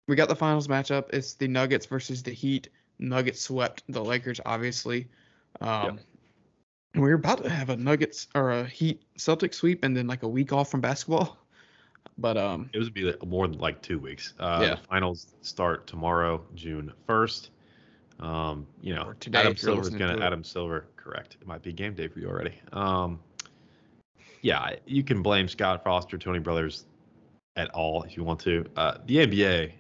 [0.09, 1.05] we got the finals matchup.
[1.13, 2.69] It's the Nuggets versus the Heat.
[2.99, 5.07] Nuggets swept the Lakers, obviously.
[5.61, 5.99] Um, yep.
[6.97, 10.25] We are about to have a Nuggets or a Heat Celtic sweep and then like
[10.25, 11.39] a week off from basketball.
[12.21, 14.35] But um, it would be more than like two weeks.
[14.41, 14.71] Uh, yeah.
[14.75, 17.51] The finals start tomorrow, June 1st.
[18.19, 21.37] Um, you know, today, Adam Silver's gonna to Adam Silver, correct.
[21.41, 22.55] It might be game day for you already.
[22.73, 23.21] Um,
[24.43, 26.87] yeah, you can blame Scott Foster, Tony Brothers
[27.55, 28.65] at all if you want to.
[28.77, 29.73] Uh, the NBA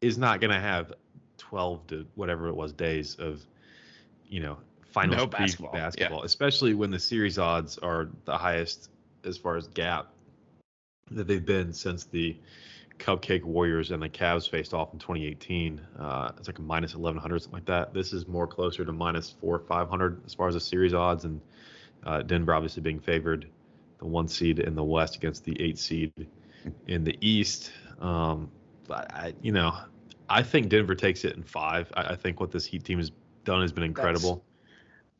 [0.00, 0.92] is not gonna have
[1.38, 3.44] 12 to whatever it was days of,
[4.26, 6.24] you know, final no basketball, basketball yeah.
[6.24, 8.90] especially when the series odds are the highest
[9.24, 10.08] as far as gap
[11.10, 12.36] that they've been since the
[12.98, 15.80] Cupcake Warriors and the Cavs faced off in 2018.
[15.98, 17.94] Uh, it's like a minus 1100, something like that.
[17.94, 21.24] This is more closer to minus four or 500 as far as the series odds,
[21.24, 21.40] and
[22.04, 23.48] uh, Denver obviously being favored,
[23.98, 26.12] the one seed in the West against the eight seed
[26.86, 27.72] in the East.
[28.00, 28.50] Um,
[28.90, 29.76] I, you know,
[30.28, 31.90] I think Denver takes it in five.
[31.94, 33.12] I, I think what this Heat team has
[33.44, 34.44] done has been incredible.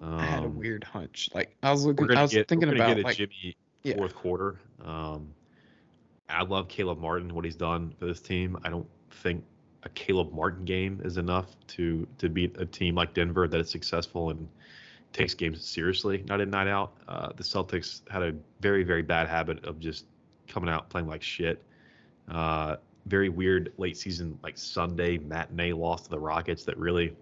[0.01, 1.31] Um, I had a um, weird hunch.
[1.35, 3.97] Like I was looking, I was get, thinking about like, Jimmy yeah.
[3.97, 4.61] fourth quarter.
[4.85, 5.29] Um,
[6.29, 8.59] I love Caleb Martin, what he's done for this team.
[8.64, 9.45] I don't think
[9.83, 13.71] a Caleb Martin game is enough to to beat a team like Denver that is
[13.71, 14.49] successful and
[15.12, 16.93] takes games seriously, night in, night out.
[17.09, 20.05] Uh, the Celtics had a very, very bad habit of just
[20.47, 21.62] coming out playing like shit.
[22.29, 22.77] Uh,
[23.09, 27.15] very weird late season, like Sunday matinee loss to the Rockets that really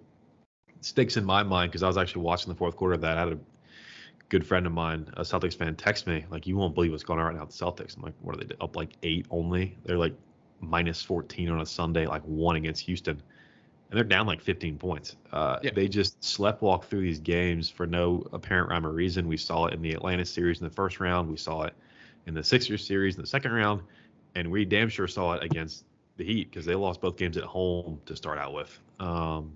[0.80, 3.16] sticks in my mind because I was actually watching the fourth quarter of that.
[3.16, 3.38] I had a
[4.28, 7.20] good friend of mine, a Celtics fan, text me like, "You won't believe what's going
[7.20, 9.76] on right now at the Celtics." I'm like, "What are they up like eight only?
[9.84, 10.14] They're like
[10.60, 13.20] minus 14 on a Sunday, like one against Houston,
[13.90, 15.16] and they're down like 15 points.
[15.32, 15.70] Uh, Yeah.
[15.74, 19.28] They just sleptwalk through these games for no apparent rhyme or reason.
[19.28, 21.30] We saw it in the Atlanta series in the first round.
[21.30, 21.74] We saw it
[22.26, 23.82] in the Sixers series in the second round,
[24.36, 25.84] and we damn sure saw it against
[26.18, 28.78] the Heat because they lost both games at home to start out with.
[29.00, 29.52] Um,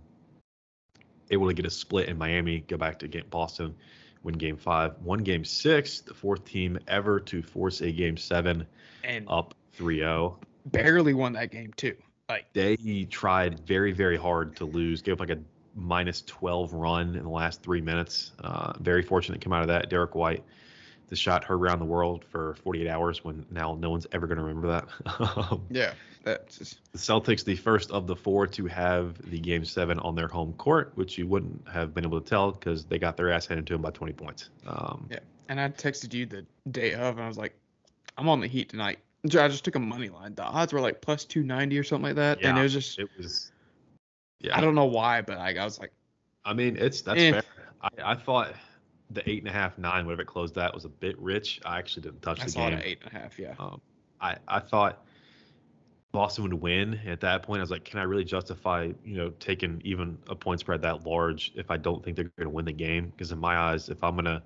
[1.31, 3.75] able to get a split in Miami, go back to game Boston,
[4.23, 8.67] win game five, won game six, the fourth team ever to force a game seven
[9.05, 10.37] And up 3-0.
[10.67, 11.95] barely won that game too.
[12.29, 15.39] Like They tried very, very hard to lose, gave up like a
[15.75, 18.33] minus 12 run in the last three minutes.
[18.43, 19.91] Uh, very fortunate to come out of that.
[19.91, 20.45] Derrick White,
[21.11, 24.39] the shot heard around the world for 48 hours when now no one's ever going
[24.39, 25.61] to remember that.
[25.71, 25.93] yeah,
[26.23, 30.15] that's just the Celtics, the first of the four to have the game seven on
[30.15, 33.31] their home court, which you wouldn't have been able to tell because they got their
[33.31, 34.51] ass handed to them by 20 points.
[34.67, 35.19] Um, Yeah.
[35.49, 37.55] And I texted you the day of, and I was like,
[38.17, 39.01] I'm on the Heat tonight.
[39.25, 40.35] I just took a money line.
[40.37, 42.39] The odds were like plus 290 or something like that.
[42.43, 43.51] and it was just, It was,
[44.39, 44.57] yeah.
[44.57, 45.93] I don't know why, but I, I was like,
[46.45, 47.33] I mean, it's that's Eh.
[47.33, 47.43] fair.
[47.83, 48.55] I, I thought
[49.11, 51.61] the eight and a half, nine, whatever it closed at, was a bit rich.
[51.65, 52.79] I actually didn't touch I the saw it game.
[52.79, 53.39] at eight and a half.
[53.39, 53.55] Yeah.
[53.59, 53.81] Um,
[54.21, 55.05] I I thought
[56.13, 56.99] Boston would win.
[57.07, 60.35] At that point, I was like, can I really justify, you know, taking even a
[60.35, 63.07] point spread that large if I don't think they're going to win the game?
[63.11, 64.43] Because in my eyes, if I'm going to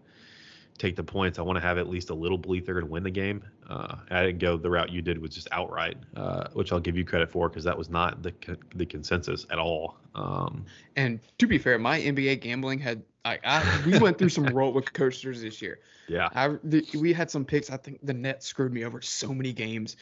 [0.76, 2.90] take the points, I want to have at least a little belief they're going to
[2.92, 3.44] win the game.
[3.70, 6.96] Uh, I didn't go the route you did, was just outright, uh, which I'll give
[6.96, 8.34] you credit for because that was not the
[8.74, 9.96] the consensus at all.
[10.14, 14.44] Um, And to be fair, my NBA gambling had, like, I, we went through some
[14.46, 15.80] roller coasters this year.
[16.08, 17.70] yeah, I, the, we had some picks.
[17.70, 19.96] I think the Nets screwed me over so many games.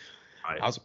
[0.44, 0.80] I- I was,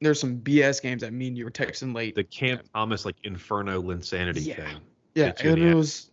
[0.00, 2.14] there's some BS games that mean you were texting late.
[2.14, 4.54] the Cam Thomas like Inferno Linsanity Yeah.
[4.56, 4.80] thing
[5.14, 6.10] yeah, hit you in and it was,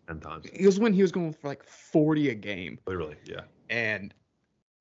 [0.54, 2.80] it was when he was going for like 40 a game.
[2.88, 3.42] Literally, yeah.
[3.70, 4.14] and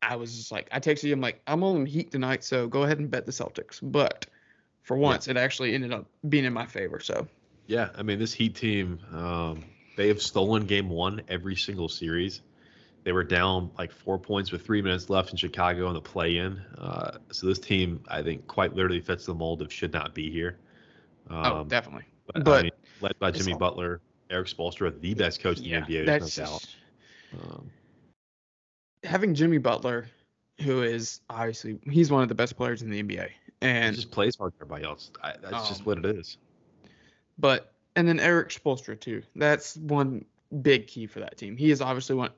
[0.02, 2.82] I was just like, I texted him like, I'm on the Heat tonight, so go
[2.84, 3.78] ahead and bet the Celtics.
[3.82, 4.26] But
[4.82, 7.00] for once, it actually ended up being in my favor.
[7.00, 7.26] So
[7.66, 9.64] Yeah, I mean this Heat team, um,
[9.96, 12.42] they have stolen Game One every single series.
[13.04, 16.60] They were down like four points with three minutes left in Chicago in the play-in.
[16.76, 20.30] Uh, so this team, I think, quite literally fits the mold of should not be
[20.30, 20.58] here.
[21.30, 22.04] Um, oh, definitely.
[22.34, 25.70] but, I mean, led by Jimmy all- Butler, Erik Spoelstra, the best coach in the
[25.72, 26.04] NBA.
[26.06, 26.66] There's that's no doubt.
[27.40, 27.70] Um,
[29.04, 30.08] having Jimmy Butler,
[30.62, 34.10] who is obviously he's one of the best players in the NBA, he and just
[34.10, 35.12] plays hard than everybody else.
[35.22, 36.38] I, that's just Um, what it is.
[37.38, 39.22] but and then Erik Spoelstra too.
[39.34, 40.24] That's one
[40.62, 41.56] big key for that team.
[41.56, 42.30] He is obviously one.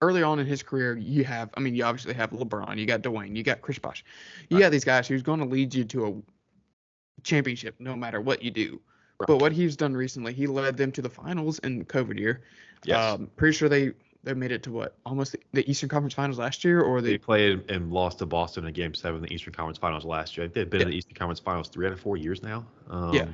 [0.00, 3.00] Early on in his career, you have, I mean, you obviously have LeBron, you got
[3.00, 4.04] Dwyane, you got Chris Bosh,
[4.50, 8.42] you got these guys who's going to lead you to a championship no matter what
[8.42, 8.80] you do.
[9.26, 12.42] But what he's done recently, he led them to the finals in the COVID year.
[12.84, 13.14] Yes.
[13.14, 13.92] Um, pretty sure they
[14.24, 17.12] they made it to what almost the, the Eastern Conference Finals last year, or They
[17.12, 20.48] they played and lost to Boston in Game Seven the Eastern Conference Finals last year.
[20.48, 22.66] They've been in the Eastern Conference Finals three out of four years now.
[22.88, 23.28] Um, Yeah.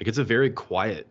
[0.00, 1.06] Like it's a very quiet.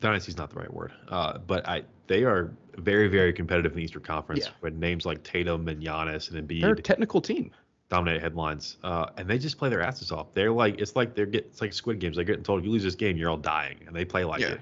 [0.00, 3.78] dynasty is not the right word, uh, but I they are very very competitive in
[3.78, 4.50] the Eastern Conference Yeah.
[4.60, 6.60] with names like Tatum and Giannis and Embiid.
[6.62, 7.50] they're a technical team.
[7.90, 10.32] dominate headlines, uh, and they just play their asses off.
[10.34, 12.16] They're like it's like they're getting it's like Squid Games.
[12.16, 14.40] They're getting told if you lose this game, you're all dying, and they play like
[14.40, 14.52] Yeah.
[14.54, 14.60] it.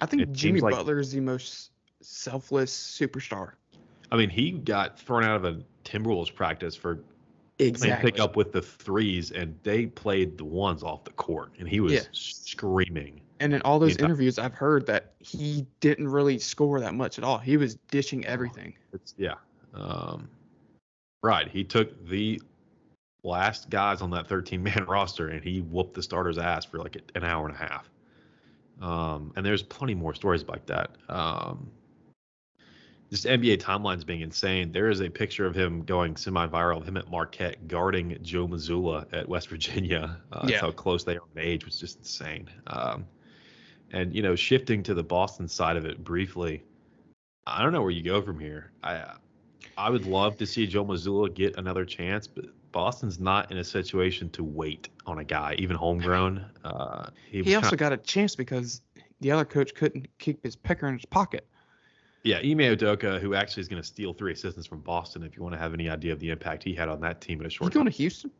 [0.00, 1.70] I think It Jimmy seems like- Butler is the most
[2.02, 3.52] selfless superstar.
[4.12, 6.98] I mean, he got thrown out of a Timberwolves practice for
[7.58, 11.68] playing pick up with the threes, and they played the ones off the court, and
[11.68, 12.02] he was Yeah.
[12.12, 13.20] screaming.
[13.40, 17.24] And in all those interviews, I've heard that he didn't really score that much at
[17.24, 17.38] all.
[17.38, 18.74] He was dishing everything.
[18.92, 19.34] It's yeah,
[19.74, 20.28] um,
[21.22, 21.48] right.
[21.48, 22.40] He took the
[23.24, 26.96] last guys on that 13 man roster, and he whooped the starter's ass for like
[27.14, 27.90] an hour and a half.
[28.80, 30.96] Um, and there's plenty more stories like that.
[31.08, 31.70] Um,
[33.10, 34.72] just NBA timelines being insane.
[34.72, 39.06] There is a picture of him going semi-viral of him at Marquette guarding Joe Mazzulla
[39.12, 40.16] at West Virginia.
[40.32, 42.48] Uh, That's how close they are in age, which is just insane.
[42.66, 43.06] Um,
[43.92, 46.62] and you know, shifting to the Boston side of it briefly,
[47.46, 48.72] I don't know where you go from here.
[48.82, 49.14] I
[49.76, 53.64] I would love to see Joe Mazzulla get another chance, but Boston's not in a
[53.64, 56.44] situation to wait on a guy, even homegrown.
[56.64, 58.82] Uh, he, was He kinda- also got a chance because
[59.20, 61.46] the other coach couldn't keep his pecker in his pocket.
[62.24, 65.22] Yeah, Ime Udoka, who actually is going to steal three assistants from Boston.
[65.22, 67.38] If you want to have any idea of the impact he had on that team
[67.40, 67.70] in a short.
[67.70, 67.92] He's going time.
[67.92, 68.30] to Houston.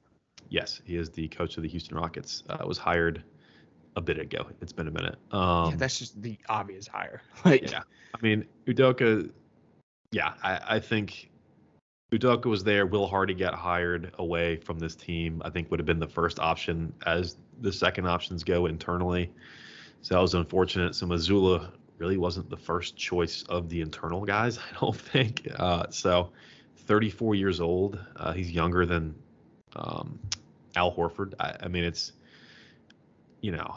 [0.49, 2.45] Yes, he is the coach of the Houston Rockets.
[2.49, 3.22] Uh, was hired
[3.97, 4.47] a bit ago.
[4.62, 5.16] It's been a minute.
[5.32, 7.22] Um, yeah, that's just the obvious hire.
[7.45, 7.82] Like, yeah,
[8.14, 9.30] I mean Udoka.
[10.12, 11.30] Yeah, I, I think
[12.12, 12.87] Udoka was there.
[12.87, 15.43] Will Hardy got hired away from this team.
[15.45, 19.30] I think would have been the first option as the second options go internally.
[20.03, 20.95] So that was unfortunate.
[20.95, 25.49] So Mazzulla really wasn't the first choice of the internal guys, I don't think.
[25.57, 26.30] Uh, so
[26.76, 27.99] 34 years old.
[28.16, 29.14] Uh, he's younger than
[29.76, 30.18] um,
[30.76, 31.34] Al Horford.
[31.40, 32.12] I, I, mean, it's,
[33.40, 33.74] you know,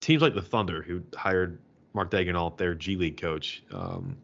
[0.00, 1.58] teams like the Thunder who hired
[1.94, 3.62] Mark Daigneault, their G League coach.
[3.72, 4.16] Um,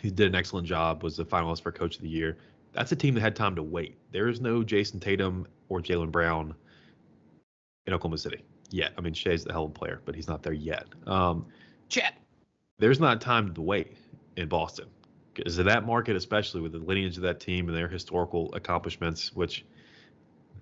[0.00, 2.36] he did an excellent job, was the finalist for Coach of the Year.
[2.72, 3.96] That's a team that had time to wait.
[4.12, 6.54] There is no Jayson Tatum or Jaylen Brown
[7.86, 8.92] in Oklahoma City yet.
[8.98, 10.86] I mean, Shai's the hell of a player, but he's not there yet.
[11.06, 11.46] Um,
[11.88, 12.14] Chet.
[12.78, 13.96] There's not time to wait
[14.36, 14.86] in Boston
[15.34, 19.64] because that market, especially with the lineage of that team and their historical accomplishments, which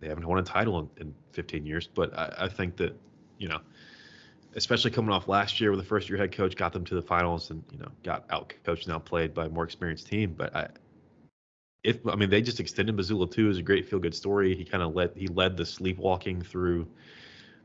[0.01, 1.87] they haven't won a title in, in 15 years.
[1.87, 2.97] But I, I, think that,
[3.39, 3.61] you know,
[4.55, 7.03] especially coming off last year with the first year head coach got them to the
[7.03, 10.35] finals and, you know, got out coached and outplayed by a more experienced team.
[10.37, 10.69] But I,
[11.85, 14.57] if I mean they just extended Mazzulla too is a great feel good story.
[14.57, 16.87] He kind of led he led the sleepwalking through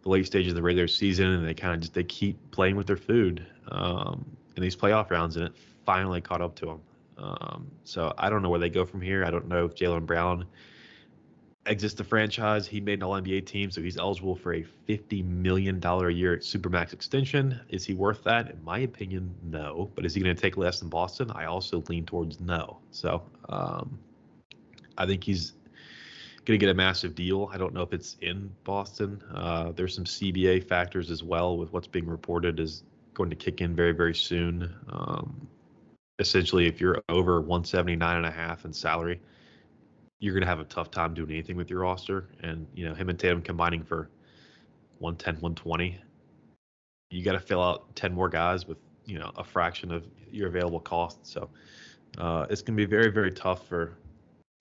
[0.02, 2.76] the late stages of the regular season, and they kind of just they keep playing
[2.76, 4.26] with their food um,
[4.60, 5.54] in these playoff rounds, and it
[5.86, 6.82] finally caught up to him.
[7.18, 9.24] Um, so I don't know where they go from here.
[9.24, 10.46] I don't know if Jaylen Brown
[11.66, 12.68] exits the franchise.
[12.68, 16.38] He made an All NBA team, so he's eligible for a $50 million a year
[16.38, 17.58] Supermax extension.
[17.70, 18.52] Is he worth that?
[18.52, 19.90] In my opinion, no.
[19.96, 21.32] But is he going to take less than Boston?
[21.32, 22.80] I also lean towards no.
[22.92, 23.98] So um,
[24.98, 25.54] I think he's
[26.44, 27.50] going to get a massive deal.
[27.54, 29.24] I don't know if it's in Boston.
[29.34, 32.84] Uh, there's some CBA factors as well with what's being reported is
[33.20, 34.74] going to kick in very, very soon.
[34.90, 35.48] Um,
[36.20, 39.20] essentially, if you're over 179 and a half in salary,
[40.20, 42.30] you're going to have a tough time doing anything with your roster.
[42.42, 44.10] And, you know, him and Tatum combining for
[45.00, 46.00] 110, 120,
[47.12, 50.48] you got to fill out 10 more guys with, you know, a fraction of your
[50.48, 51.28] available cost.
[51.28, 51.50] So
[52.18, 53.98] uh, it's going to be very, very tough for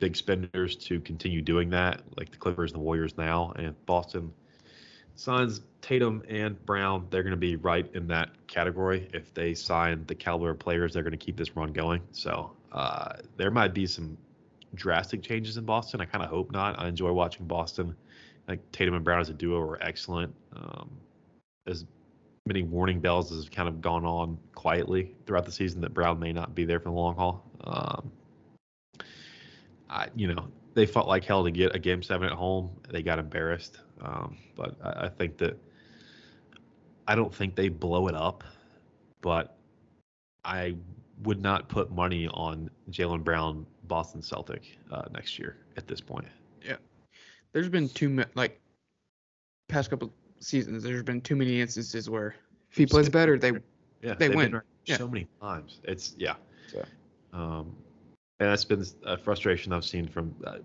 [0.00, 3.52] big spenders to continue doing that, like the Clippers and the Warriors now.
[3.54, 4.32] And Boston
[5.18, 9.08] signs Tatum and Brown, they're going to be right in that category.
[9.12, 12.02] If they sign the caliber of players, they're going to keep this run going.
[12.12, 14.16] So uh, there might be some
[14.74, 16.00] drastic changes in Boston.
[16.00, 16.78] I kind of hope not.
[16.78, 17.96] I enjoy watching Boston.
[18.46, 20.32] Like Tatum and Brown as a duo are excellent.
[20.54, 20.88] Um,
[21.66, 21.84] as
[22.46, 26.32] many warning bells have kind of gone on quietly throughout the season that Brown may
[26.32, 27.44] not be there for the long haul.
[27.64, 28.12] Um,
[29.90, 32.70] I, you know, they fought like hell to get a game seven at home.
[32.88, 33.80] They got embarrassed.
[34.02, 35.58] Um, but I, I, think that
[37.06, 38.44] I don't think they blow it up,
[39.20, 39.56] but
[40.44, 40.76] I
[41.24, 46.26] would not put money on Jaylen Brown, Boston Celtic uh, next year at this point.
[46.64, 46.76] Yeah,
[47.52, 48.60] there's been too like
[49.68, 50.84] past couple seasons.
[50.84, 52.36] There's been too many instances where
[52.70, 53.52] if he plays better, they
[54.02, 54.60] yeah they win.
[54.84, 54.96] Yeah.
[54.96, 55.80] So many times.
[55.84, 56.34] It's yeah.
[56.72, 56.84] So.
[57.32, 57.74] Um,
[58.40, 60.58] and that's been a frustration I've seen from uh,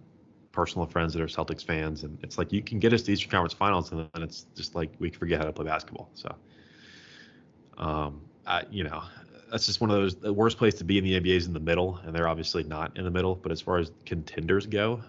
[0.54, 3.30] personal friends that are Celtics fans, and it's like you can get us to Eastern
[3.30, 6.10] Conference Finals, and then it's just like we forget how to play basketball.
[6.14, 6.34] So,
[7.78, 9.04] um, I, you know,
[9.52, 11.54] that's just one of those the worst place to be in the NBA is in
[11.54, 13.36] the middle, and they're obviously not in the middle.
[13.36, 15.02] But as far as contenders go,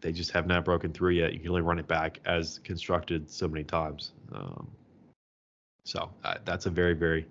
[0.00, 1.32] they just have not broken through yet.
[1.32, 4.12] You can only run it back as constructed so many times.
[4.32, 4.68] Um,
[5.84, 7.26] so uh, that's a very very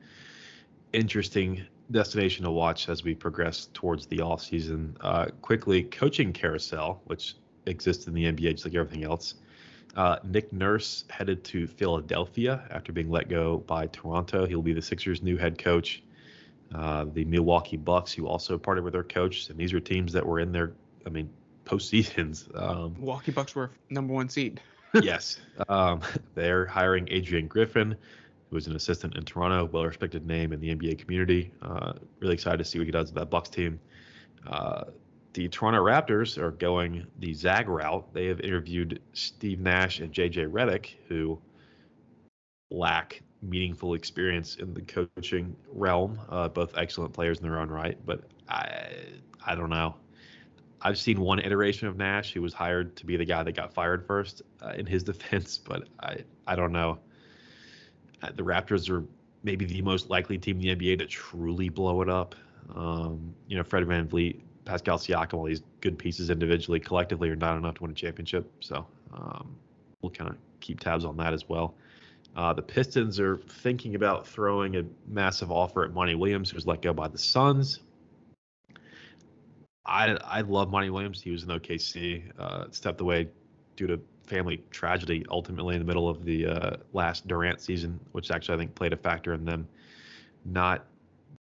[0.94, 4.98] interesting destination to watch as we progress towards the off season.
[5.02, 9.36] Uh, quickly, coaching carousel, which exists in the NBA just like everything else.
[9.96, 14.46] Uh, Nick Nurse headed to Philadelphia after being let go by Toronto.
[14.46, 16.04] He'll be the Sixers' new head coach.
[16.74, 20.26] Uh, the Milwaukee Bucks, who also parted with their coach, and these are teams that
[20.26, 20.74] were in their,
[21.06, 21.30] I mean,
[21.64, 22.54] postseasons.
[22.60, 24.60] Um, Milwaukee Bucks were number one seed.
[24.94, 26.02] yes, um,
[26.36, 27.96] they're hiring Adrian Griffin,
[28.50, 31.52] who is an assistant in Toronto, well-respected name in the NBA community.
[31.62, 33.80] Uh, really excited to see what he does with that Bucks team.
[34.48, 34.86] Uh,
[35.34, 38.08] the Toronto Raptors are going the Zag route.
[38.14, 41.40] They have interviewed Steve Nash and JJ Redick, who
[42.72, 46.20] lack meaningful experience in the coaching realm.
[46.30, 48.90] Uh, both excellent players in their own right, but I
[49.46, 49.96] I don't know.
[50.82, 53.74] I've seen one iteration of Nash who was hired to be the guy that got
[53.74, 57.00] fired first uh, in his defense, but I I don't know.
[58.22, 59.04] Uh, the Raptors are
[59.44, 62.36] maybe the most likely team in the NBA to truly blow it up.
[62.76, 67.58] Um, you know, Fred VanVleet, Pascal Siakam, all these good pieces individually, collectively are not
[67.58, 68.52] enough to win a championship.
[68.60, 69.56] So um,
[70.02, 71.76] we'll kind of keep tabs on that as well.
[72.36, 76.68] Uh, the Pistons are thinking about throwing a massive offer at Monty Williams, who was
[76.68, 77.80] let go by the Suns.
[79.86, 81.22] I I love Monty Williams.
[81.22, 83.30] He was in OKC, uh, stepped away
[83.76, 88.32] due to family tragedy ultimately in the middle of the uh, last Durant season, which
[88.32, 89.68] actually I think played a factor in them
[90.46, 90.86] not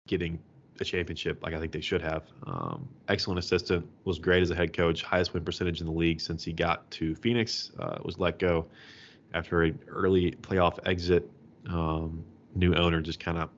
[0.07, 0.39] getting
[0.79, 2.23] a championship like I think they should have.
[2.47, 6.19] Um, excellent assistant, was great as a head coach, highest win percentage in the league
[6.19, 7.71] since he got to Phoenix.
[7.79, 8.65] Uh, was let go
[9.34, 11.29] after an early playoff exit.
[11.69, 12.23] Um,
[12.55, 13.49] new owner just kind of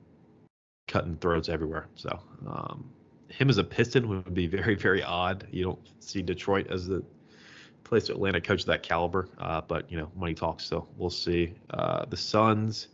[0.86, 1.86] cutting throats everywhere.
[1.94, 2.84] So um,
[3.28, 5.46] him as a Piston would be very very odd.
[5.50, 7.02] You don't see Detroit as the
[7.84, 11.54] place Atlanta coach that caliber, uh, but you know money talks, so we'll see.
[11.70, 12.88] Uh, the Suns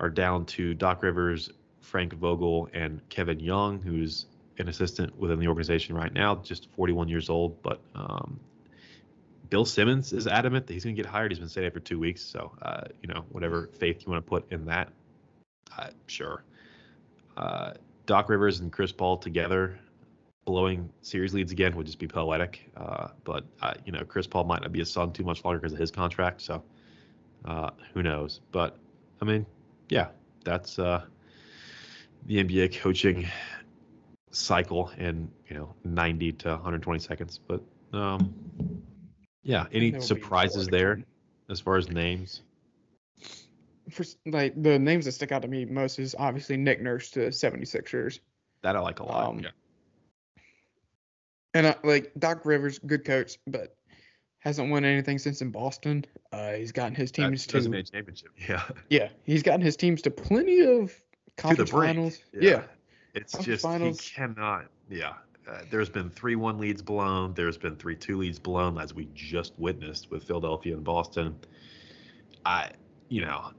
[0.00, 1.50] are down to Doc Rivers,
[1.80, 4.26] Frank Vogel, and Kevin Young, who's
[4.58, 7.62] an assistant within the organization right now, just 41 years old.
[7.62, 8.38] But um,
[9.50, 11.30] Bill Simmons is adamant that he's going to get hired.
[11.30, 12.22] He's been saying it for two weeks.
[12.22, 14.88] So, uh, you know, whatever faith you want to put in that,
[15.78, 16.44] uh, sure.
[17.36, 17.74] Uh,
[18.06, 19.78] Doc Rivers and Chris Paul together
[20.46, 22.70] blowing series leads again would just be poetic.
[22.76, 25.58] Uh, but, uh, you know, Chris Paul might not be a Sun too much longer
[25.58, 26.40] because of his contract.
[26.40, 26.62] So,
[27.44, 28.40] uh, who knows?
[28.52, 28.78] But,
[29.20, 29.44] I mean,
[29.90, 30.08] yeah,
[30.44, 31.02] that's the
[32.28, 33.28] NBA coaching
[34.36, 37.40] cycle in you know 90 to 120 seconds.
[37.46, 38.34] But um,
[39.42, 41.02] yeah, any surprises there
[41.48, 42.42] as far as names?
[43.90, 47.20] For like the names that stick out to me most is obviously Nick Nurse to
[47.28, 48.18] 76ers.
[48.62, 49.28] That I like a lot.
[49.28, 49.50] Um, yeah.
[51.56, 53.74] And like Doc Rivers, good coach, but
[54.40, 56.04] hasn't won anything since in Boston.
[56.32, 58.28] Uh, he's gotten his teams to championship.
[58.48, 58.62] Yeah.
[58.90, 60.94] Yeah, he's gotten his teams to plenty of
[61.38, 62.18] conference finals.
[62.34, 62.40] Yeah.
[62.50, 62.62] yeah.
[63.14, 64.00] It's just finals.
[64.00, 64.66] he cannot.
[64.90, 65.14] Yeah.
[65.48, 67.32] Uh, there's been three one leads blown.
[67.32, 71.36] There's been three two leads blown, as we just witnessed with Philadelphia and Boston.
[72.44, 72.72] I,
[73.08, 73.52] you know,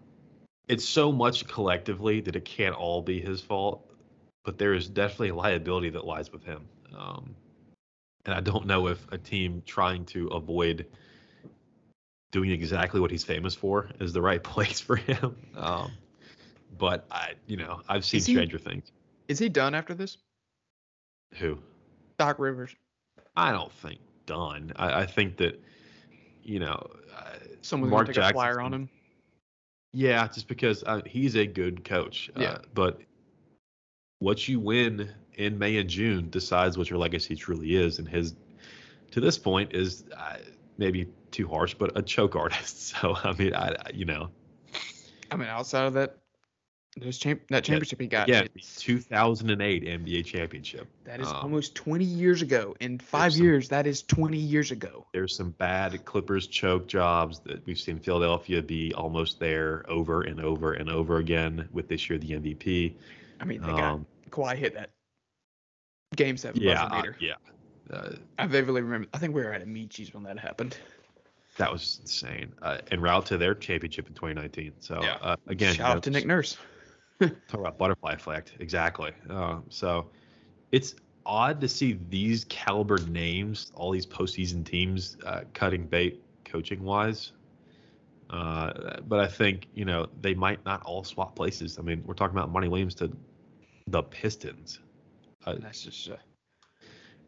[0.67, 3.89] it's so much collectively that it can't all be his fault,
[4.45, 6.67] but there is definitely a liability that lies with him.
[6.95, 7.35] Um,
[8.28, 10.86] and I don't know if a team trying to avoid
[12.32, 15.36] doing exactly what he's famous for is the right place for him.
[15.55, 15.93] Um,
[16.78, 18.91] but I, you know, I've seen he, Stranger Things.
[19.30, 20.17] Is he done after this?
[21.36, 21.57] Who?
[22.19, 22.75] Doc Rivers.
[23.36, 24.73] I don't think done.
[24.75, 25.61] I, I think that,
[26.43, 28.89] you know, uh, someone's Mark gonna take a flyer on him.
[29.93, 32.30] Yeah, just because uh, he's a good coach.
[32.36, 32.49] Uh, yeah.
[32.49, 32.99] Uh, but
[34.19, 38.35] what you win in May and June decides what your legacy truly is, and his
[39.11, 40.38] to this point is uh,
[40.77, 42.75] maybe too harsh, but a choke artist.
[42.97, 44.29] So I mean, I you know.
[45.29, 46.17] I mean, outside of that
[46.99, 48.27] those champ that championship yeah, he got.
[48.27, 48.43] Yeah,
[48.77, 50.88] 2008 NBA championship.
[51.03, 52.75] That is um, almost 20 years ago.
[52.79, 55.05] In five years, some, that is 20 years ago.
[55.13, 60.39] There's some bad Clippers choke jobs that we've seen Philadelphia be almost there over and
[60.39, 62.93] over and over again with this year the MVP.
[63.39, 64.89] I mean, they um, got Kawhi hit that
[66.15, 67.17] game seven yeah, buzzer beater.
[67.19, 67.33] Yeah.
[67.91, 69.07] Uh, I vividly remember.
[69.13, 70.77] I think we were at a Michi's when that happened.
[71.57, 72.53] That was insane.
[72.61, 74.73] Uh, en route to their championship in 2019.
[74.79, 75.17] So yeah.
[75.21, 76.57] uh, again, shout out to Nick Nurse.
[77.19, 78.53] Talk about butterfly effect.
[78.59, 79.11] Exactly.
[79.29, 80.09] Uh, so
[80.71, 80.95] it's
[81.25, 87.31] odd to see these caliber names, all these postseason teams uh, cutting bait coaching wise.
[88.29, 91.79] Uh, but I think, you know, they might not all swap places.
[91.79, 93.11] I mean, we're talking about Monty Williams to
[93.87, 94.79] the Pistons.
[95.47, 96.19] Uh, That's just a,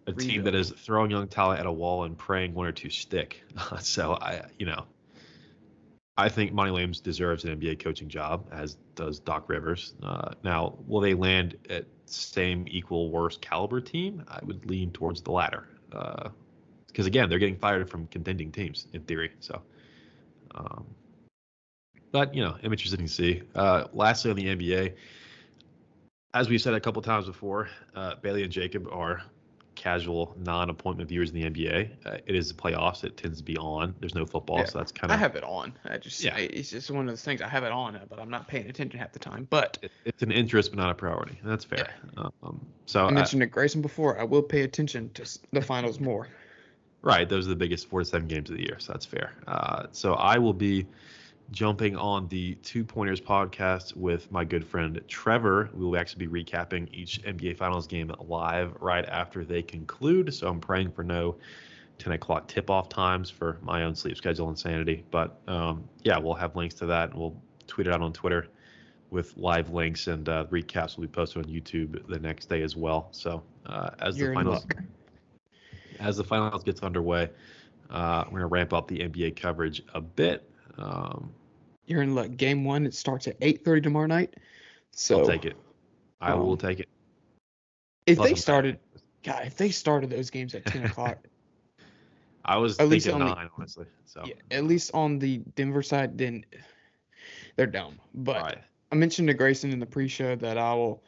[0.07, 2.89] a team that is throwing young talent at a wall and praying one or two
[2.89, 3.41] stick.
[3.79, 4.85] so I, you know,
[6.17, 9.93] I think Monty Williams deserves an NBA coaching job, as does Doc Rivers.
[10.03, 14.25] Uh, now, will they land at same equal worst caliber team?
[14.27, 18.87] I would lean towards the latter, because uh, again, they're getting fired from contending teams
[18.91, 19.31] in theory.
[19.39, 19.61] So,
[20.55, 20.85] um,
[22.11, 23.43] but you know, I'm interested to see.
[23.55, 24.95] Uh, lastly, on the NBA,
[26.33, 29.21] as we've said a couple times before, uh, Bailey and Jacob are
[29.75, 31.89] casual non-appointment viewers in the NBA.
[32.05, 33.95] Uh, it is the playoffs; it tends to be on.
[33.99, 34.65] There's no football, yeah.
[34.65, 35.17] so that's kind of.
[35.17, 35.73] I have it on.
[35.85, 36.35] I just yeah.
[36.35, 37.41] I, it's just one of those things.
[37.41, 39.47] I have it on, uh, but I'm not paying attention half the time.
[39.49, 41.39] But it, it's an interest, but not a priority.
[41.43, 41.89] That's fair.
[42.17, 42.27] Yeah.
[42.43, 44.19] Um, so I mentioned I, it Grayson before.
[44.19, 46.27] I will pay attention to the finals more.
[47.01, 49.31] Right, those are the biggest four to seven games of the year, so that's fair.
[49.47, 50.85] Uh, so I will be
[51.51, 55.69] jumping on the Two Pointers podcast with my good friend Trevor.
[55.73, 60.33] We will actually be recapping each NBA Finals game live right after they conclude.
[60.33, 61.37] So I'm praying for no
[61.97, 65.03] 10 o'clock tip off times for my own sleep schedule insanity.
[65.11, 67.35] But um, yeah, we'll have links to that and we'll
[67.67, 68.47] tweet it out on Twitter
[69.09, 72.75] with live links and uh, recaps will be posted on YouTube the next day as
[72.75, 73.09] well.
[73.11, 74.65] So uh, as You're the finals
[75.99, 77.29] as the finals gets underway,
[77.89, 80.49] uh, we're gonna ramp up the NBA coverage a bit.
[80.77, 81.33] Um,
[81.89, 82.85] you're in like game one.
[82.85, 84.35] It starts at 8:30 tomorrow night.
[84.91, 85.57] So I'll take it.
[86.21, 86.87] I um, will take it.
[88.05, 88.79] If Plus they started,
[89.23, 91.17] God, if they started those games at 10 o'clock.
[92.45, 93.85] I was at least on nine, the, honestly.
[94.05, 96.45] So yeah, at least on the Denver side, then
[97.55, 97.99] they're dumb.
[98.13, 98.57] But right.
[98.91, 101.03] I mentioned to Grayson in the pre-show that I will,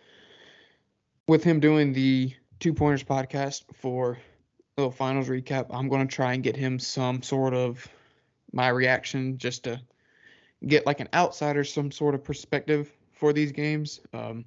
[1.27, 6.13] with him doing the two pointers podcast for a little finals recap, I'm going to
[6.13, 7.87] try and get him some sort of
[8.51, 9.81] my reaction just to
[10.67, 14.01] get like an outsider some sort of perspective for these games.
[14.13, 14.45] Um,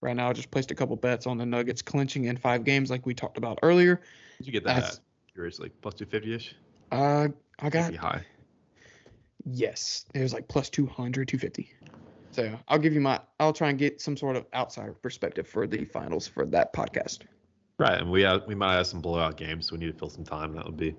[0.00, 2.90] right now, I just placed a couple bets on the Nuggets clinching in five games,
[2.90, 4.00] like we talked about earlier.
[4.38, 4.82] Did you get that?
[4.84, 5.00] As-
[5.32, 6.54] Curious, like plus two fifty ish.
[6.90, 7.28] Uh,
[7.58, 8.22] I got Pretty high.
[9.46, 11.70] yes, it was like plus 200, 250.
[12.32, 13.18] So I'll give you my.
[13.40, 17.20] I'll try and get some sort of outsider perspective for the finals for that podcast.
[17.78, 19.68] Right, and we have, we might have some blowout games.
[19.68, 20.54] So we need to fill some time.
[20.54, 20.94] That would be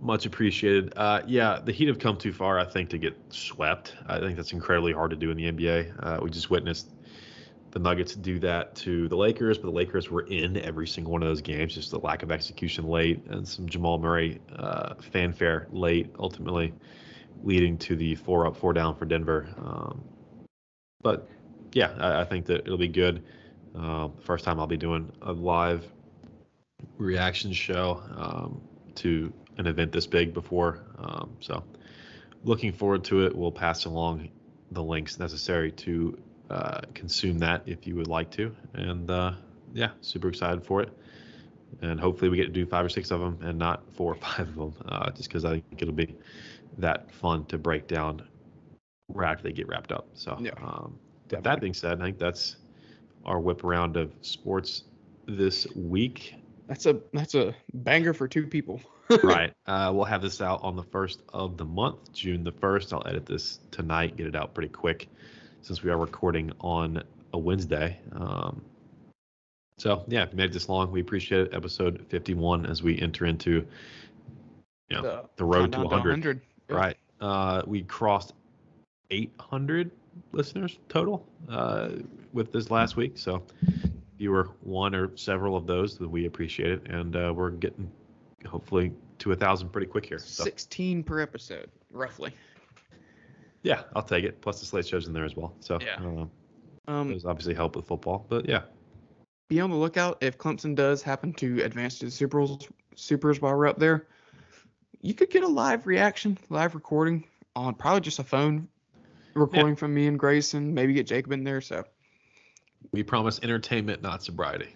[0.00, 0.92] much appreciated.
[0.96, 3.94] Uh, yeah, the Heat have come too far, I think, to get swept.
[4.06, 5.94] I think that's incredibly hard to do in the NBA.
[6.00, 6.90] Uh, we just witnessed
[7.70, 11.22] the Nuggets do that to the Lakers, but the Lakers were in every single one
[11.22, 11.74] of those games.
[11.74, 16.72] Just the lack of execution late and some Jamal Murray uh, fanfare late, ultimately
[17.42, 19.48] leading to the four up, four down for Denver.
[19.58, 20.02] Um,
[21.02, 21.28] but
[21.72, 23.22] yeah, I, I think that it'll be good.
[23.78, 25.84] Uh, first time I'll be doing a live
[26.96, 28.60] reaction show um,
[28.96, 30.84] to an event this big before.
[30.98, 31.62] Um, so
[32.44, 33.36] looking forward to it.
[33.36, 34.28] We'll pass along
[34.72, 36.18] the links necessary to
[36.50, 38.54] uh, consume that if you would like to.
[38.74, 39.32] And uh,
[39.74, 40.90] yeah, super excited for it.
[41.82, 44.16] And hopefully we get to do five or six of them and not four or
[44.20, 46.14] five of them, uh, just because I think it'll be
[46.78, 48.26] that fun to break down
[49.08, 50.08] right after they get wrapped up.
[50.14, 50.98] So Yeah, um,
[51.28, 52.56] that being said, I think that's
[53.24, 54.84] our whip around of sports
[55.26, 56.34] this week.
[56.66, 58.80] That's a that's a banger for two people.
[59.22, 59.52] right.
[59.66, 62.92] Uh, we'll have this out on the first of the month, June the first.
[62.92, 65.08] I'll edit this tonight, get it out pretty quick,
[65.62, 67.02] since we are recording on
[67.32, 67.98] a Wednesday.
[68.12, 68.62] Um,
[69.78, 71.54] so yeah, if you made it this long, we appreciate it.
[71.54, 73.66] Episode 51 as we enter into
[74.88, 76.40] you know, the road to countdown 100.
[76.68, 76.76] Yeah.
[76.76, 76.96] Right.
[77.20, 78.32] Uh, we crossed
[79.10, 79.90] 800
[80.32, 81.90] listeners total uh,
[82.32, 83.16] with this last week.
[83.16, 86.86] So if you were one or several of those, then we appreciate it.
[86.88, 87.90] And uh, we're getting
[88.46, 90.18] hopefully to a thousand pretty quick here.
[90.18, 92.32] So 16 per episode, roughly.
[93.62, 94.40] yeah, I'll take it.
[94.40, 95.54] Plus the slate shows in there as well.
[95.60, 95.96] So Yeah.
[96.02, 96.26] uh,
[96.90, 98.24] Um, those obviously help with football.
[98.28, 98.62] But yeah,
[99.48, 102.56] be on the lookout if Clemson does happen to advance to the Supers,
[102.94, 104.06] Supers while we're up there.
[105.00, 107.24] You could get a live reaction, live recording
[107.54, 108.68] on probably just a phone
[109.34, 110.74] recording from me and Grayson.
[110.74, 111.60] Maybe get Jacob in there.
[111.60, 111.84] So
[112.92, 114.74] we promise entertainment, not sobriety.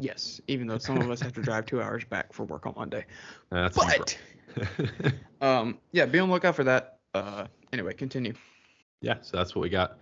[0.00, 2.74] Yes, even though some of us have to drive two hours back for work on
[2.76, 3.04] Monday.
[3.50, 4.18] That's But
[5.40, 6.98] um, yeah, be on the lookout for that.
[7.14, 8.34] Uh, anyway, continue.
[9.00, 9.98] yeah, so that's what we got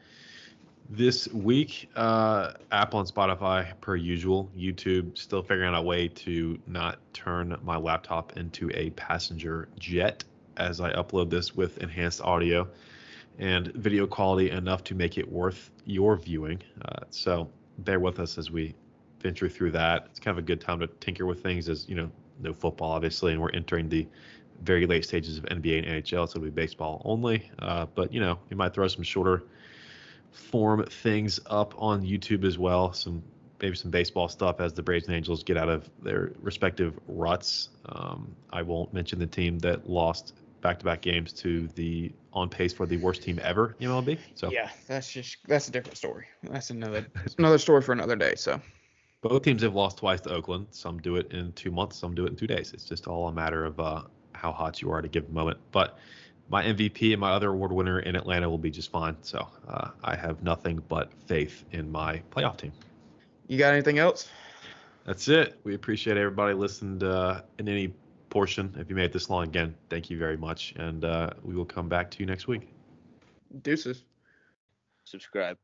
[0.88, 1.90] this week.
[1.94, 4.50] Uh, Apple and Spotify, per usual.
[4.56, 10.24] YouTube, still figuring out a way to not turn my laptop into a passenger jet
[10.56, 12.68] as I upload this with enhanced audio
[13.38, 16.62] and video quality enough to make it worth your viewing.
[16.84, 18.74] Uh, so bear with us as we
[19.22, 20.06] venture through that.
[20.10, 22.10] It's kind of a good time to tinker with things as, you know,
[22.40, 24.06] no football, obviously, and we're entering the
[24.62, 27.50] very late stages of NBA and NHL, so it'll be baseball only.
[27.58, 29.44] Uh, but, you know, we might throw some shorter
[30.30, 32.92] form things up on YouTube as well.
[32.92, 33.22] Some
[33.60, 37.70] maybe some baseball stuff as the Braves and Angels get out of their respective ruts.
[37.86, 42.86] Um, I won't mention the team that lost back-to-back games to the on pace for
[42.86, 44.18] the worst team ever MLB.
[44.34, 46.26] So Yeah, that's just that's a different story.
[46.42, 47.06] That's another
[47.38, 48.34] another story for another day.
[48.36, 48.60] So
[49.22, 50.66] both teams have lost twice to Oakland.
[50.72, 52.72] Some do it in two months, some do it in two days.
[52.74, 54.02] It's just all a matter of uh,
[54.32, 55.58] how hot you are at a given moment.
[55.70, 55.98] But
[56.48, 59.16] my MVP and my other award winner in Atlanta will be just fine.
[59.22, 62.72] So uh, I have nothing but faith in my playoff team.
[63.46, 64.28] you got anything else?
[65.06, 65.58] That's it.
[65.64, 67.94] We appreciate everybody listened uh, in any
[68.28, 68.74] portion.
[68.78, 70.74] If you made it this long, again, thank you very much.
[70.76, 72.68] And uh, we will come back to you next week.
[73.62, 74.04] Deuces.
[75.04, 75.58] Subscribe.